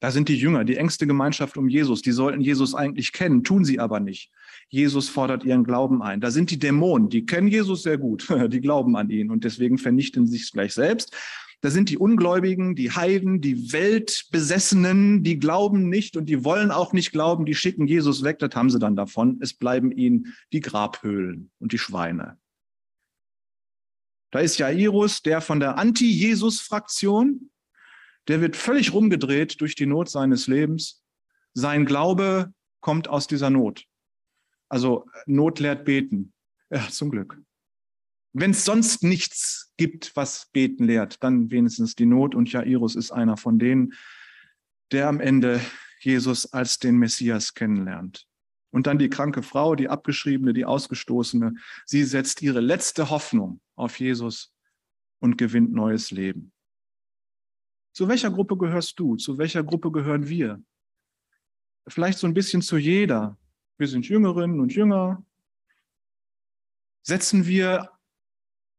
Da 0.00 0.12
sind 0.12 0.28
die 0.28 0.36
Jünger, 0.36 0.64
die 0.64 0.76
engste 0.76 1.08
Gemeinschaft 1.08 1.56
um 1.56 1.68
Jesus. 1.68 2.02
Die 2.02 2.12
sollten 2.12 2.40
Jesus 2.40 2.74
eigentlich 2.74 3.12
kennen, 3.12 3.42
tun 3.42 3.64
sie 3.64 3.80
aber 3.80 3.98
nicht. 3.98 4.30
Jesus 4.68 5.08
fordert 5.08 5.44
ihren 5.44 5.64
Glauben 5.64 6.02
ein. 6.02 6.20
Da 6.20 6.30
sind 6.30 6.52
die 6.52 6.58
Dämonen, 6.58 7.08
die 7.08 7.26
kennen 7.26 7.48
Jesus 7.48 7.82
sehr 7.82 7.98
gut, 7.98 8.28
die 8.48 8.60
glauben 8.60 8.96
an 8.96 9.10
ihn 9.10 9.30
und 9.30 9.44
deswegen 9.44 9.76
vernichten 9.76 10.26
sie 10.26 10.38
sich 10.38 10.52
gleich 10.52 10.72
selbst. 10.72 11.16
Da 11.60 11.70
sind 11.70 11.90
die 11.90 11.98
Ungläubigen, 11.98 12.76
die 12.76 12.92
Heiden, 12.92 13.40
die 13.40 13.72
Weltbesessenen, 13.72 15.24
die 15.24 15.40
glauben 15.40 15.88
nicht 15.88 16.16
und 16.16 16.26
die 16.26 16.44
wollen 16.44 16.70
auch 16.70 16.92
nicht 16.92 17.10
glauben, 17.10 17.46
die 17.46 17.56
schicken 17.56 17.88
Jesus 17.88 18.22
weg, 18.22 18.38
das 18.38 18.54
haben 18.54 18.70
sie 18.70 18.78
dann 18.78 18.94
davon. 18.94 19.38
Es 19.40 19.54
bleiben 19.54 19.90
ihnen 19.90 20.34
die 20.52 20.60
Grabhöhlen 20.60 21.50
und 21.58 21.72
die 21.72 21.78
Schweine. 21.78 22.38
Da 24.30 24.40
ist 24.40 24.58
Jairus, 24.58 25.22
der 25.22 25.40
von 25.40 25.58
der 25.58 25.78
Anti-Jesus-Fraktion, 25.78 27.50
der 28.28 28.40
wird 28.40 28.56
völlig 28.56 28.92
rumgedreht 28.92 29.60
durch 29.60 29.74
die 29.74 29.86
Not 29.86 30.10
seines 30.10 30.46
Lebens. 30.46 31.02
Sein 31.54 31.86
Glaube 31.86 32.52
kommt 32.80 33.08
aus 33.08 33.26
dieser 33.26 33.50
Not. 33.50 33.84
Also 34.68 35.06
Not 35.26 35.60
lehrt 35.60 35.84
beten. 35.84 36.34
Ja, 36.70 36.86
zum 36.88 37.10
Glück. 37.10 37.40
Wenn 38.32 38.50
es 38.50 38.64
sonst 38.64 39.02
nichts 39.02 39.72
gibt, 39.76 40.14
was 40.14 40.48
beten 40.52 40.84
lehrt, 40.84 41.22
dann 41.22 41.50
wenigstens 41.50 41.94
die 41.94 42.06
Not. 42.06 42.34
Und 42.34 42.52
Jairus 42.52 42.94
ist 42.94 43.10
einer 43.10 43.36
von 43.36 43.58
denen. 43.58 43.94
der 44.90 45.08
am 45.08 45.20
Ende 45.20 45.60
Jesus 46.00 46.52
als 46.52 46.78
den 46.78 46.96
Messias 46.96 47.54
kennenlernt. 47.54 48.26
Und 48.70 48.86
dann 48.86 48.98
die 48.98 49.10
kranke 49.10 49.42
Frau, 49.42 49.74
die 49.74 49.88
abgeschriebene, 49.88 50.52
die 50.52 50.64
ausgestoßene. 50.64 51.54
Sie 51.86 52.04
setzt 52.04 52.42
ihre 52.42 52.60
letzte 52.60 53.10
Hoffnung 53.10 53.60
auf 53.76 53.98
Jesus 53.98 54.54
und 55.20 55.38
gewinnt 55.38 55.72
neues 55.72 56.10
Leben. 56.10 56.52
Zu 57.92 58.08
welcher 58.08 58.30
Gruppe 58.30 58.56
gehörst 58.56 58.98
du? 58.98 59.16
Zu 59.16 59.38
welcher 59.38 59.64
Gruppe 59.64 59.90
gehören 59.90 60.28
wir? 60.28 60.62
Vielleicht 61.88 62.18
so 62.18 62.26
ein 62.26 62.34
bisschen 62.34 62.62
zu 62.62 62.76
jeder. 62.76 63.38
Wir 63.78 63.88
sind 63.88 64.08
Jüngerinnen 64.08 64.60
und 64.60 64.74
Jünger. 64.74 65.24
Setzen 67.02 67.46
wir 67.46 67.90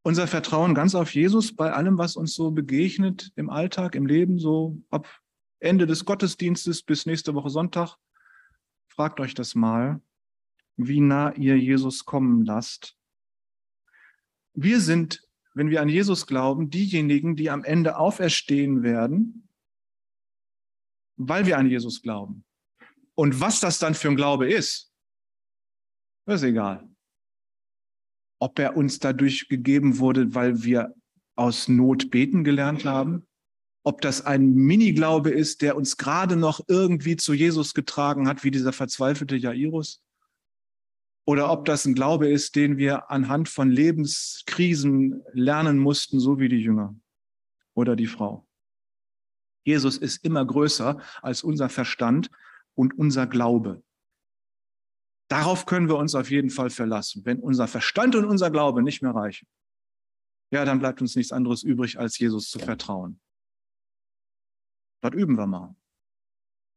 unser 0.04 0.28
Vertrauen 0.28 0.74
ganz 0.74 0.96
auf 0.96 1.14
Jesus 1.14 1.56
bei 1.56 1.72
allem, 1.72 1.98
was 1.98 2.16
uns 2.16 2.34
so 2.34 2.52
begegnet 2.52 3.32
im 3.36 3.50
Alltag, 3.50 3.96
im 3.96 4.06
Leben, 4.06 4.40
so 4.40 4.82
ab 4.90 5.08
Ende 5.60 5.86
des 5.86 6.06
Gottesdienstes 6.06 6.84
bis 6.84 7.06
nächste 7.06 7.36
Woche 7.36 7.50
Sonntag? 7.50 7.98
Fragt 8.88 9.20
euch 9.20 9.34
das 9.34 9.56
mal, 9.56 10.02
wie 10.78 11.02
nah 11.02 11.34
ihr 11.36 11.58
Jesus 11.58 12.06
kommen 12.06 12.46
lasst. 12.46 12.96
Wir 14.54 14.80
sind, 14.80 15.28
wenn 15.54 15.70
wir 15.70 15.82
an 15.82 15.90
Jesus 15.90 16.26
glauben, 16.28 16.70
diejenigen, 16.70 17.36
die 17.36 17.50
am 17.50 17.64
Ende 17.64 17.98
auferstehen 17.98 18.84
werden, 18.84 19.48
weil 21.18 21.46
wir 21.46 21.58
an 21.58 21.70
Jesus 21.70 22.02
glauben. 22.02 22.46
Und 23.16 23.42
was 23.42 23.60
das 23.60 23.80
dann 23.80 23.96
für 23.96 24.10
ein 24.10 24.16
Glaube 24.16 24.52
ist, 24.52 24.94
ist 26.26 26.44
egal. 26.44 26.89
Ob 28.40 28.58
er 28.60 28.78
uns 28.78 29.00
dadurch 29.00 29.50
gegeben 29.50 30.00
wurde, 30.00 30.34
weil 30.34 30.64
wir 30.64 30.96
aus 31.36 31.68
Not 31.68 32.10
beten 32.10 32.44
gelernt 32.44 32.86
haben, 32.86 33.28
ob 33.84 34.02
das 34.02 34.26
ein 34.26 34.54
Miniglaube 34.54 35.30
ist, 35.30 35.62
der 35.62 35.76
uns 35.76 35.98
gerade 35.98 36.36
noch 36.36 36.62
irgendwie 36.68 37.16
zu 37.16 37.34
Jesus 37.34 37.74
getragen 37.74 38.28
hat, 38.28 38.44
wie 38.44 38.52
dieser 38.52 38.74
verzweifelte 38.74 39.36
Jairus, 39.36 40.02
oder 41.30 41.52
ob 41.52 41.66
das 41.66 41.86
ein 41.86 41.94
Glaube 41.94 42.28
ist, 42.28 42.56
den 42.56 42.78
wir 42.78 43.12
anhand 43.12 43.50
von 43.50 43.70
Lebenskrisen 43.70 45.22
lernen 45.32 45.78
mussten, 45.78 46.20
so 46.20 46.40
wie 46.40 46.50
die 46.50 46.62
Jünger 46.62 46.96
oder 47.76 47.96
die 47.96 48.08
Frau. 48.08 48.48
Jesus 49.64 49.98
ist 49.98 50.26
immer 50.26 50.44
größer 50.44 51.00
als 51.22 51.44
unser 51.44 51.70
Verstand 51.70 52.32
und 52.74 52.98
unser 52.98 53.28
Glaube. 53.28 53.84
Darauf 55.30 55.66
können 55.66 55.88
wir 55.88 55.98
uns 55.98 56.16
auf 56.16 56.32
jeden 56.32 56.50
Fall 56.50 56.70
verlassen. 56.70 57.24
Wenn 57.24 57.40
unser 57.40 57.68
Verstand 57.68 58.16
und 58.16 58.26
unser 58.26 58.50
Glaube 58.50 58.82
nicht 58.82 59.02
mehr 59.02 59.14
reichen, 59.14 59.48
ja, 60.52 60.66
dann 60.66 60.80
bleibt 60.80 61.02
uns 61.02 61.16
nichts 61.16 61.32
anderes 61.32 61.62
übrig, 61.64 62.00
als 62.00 62.18
Jesus 62.18 62.50
zu 62.50 62.58
vertrauen. 62.58 63.22
Dort 65.02 65.14
üben 65.14 65.38
wir 65.38 65.46
mal. 65.46 65.76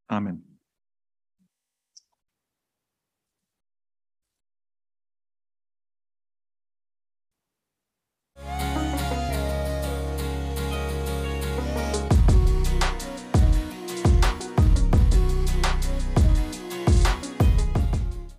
Amen. 0.09 0.52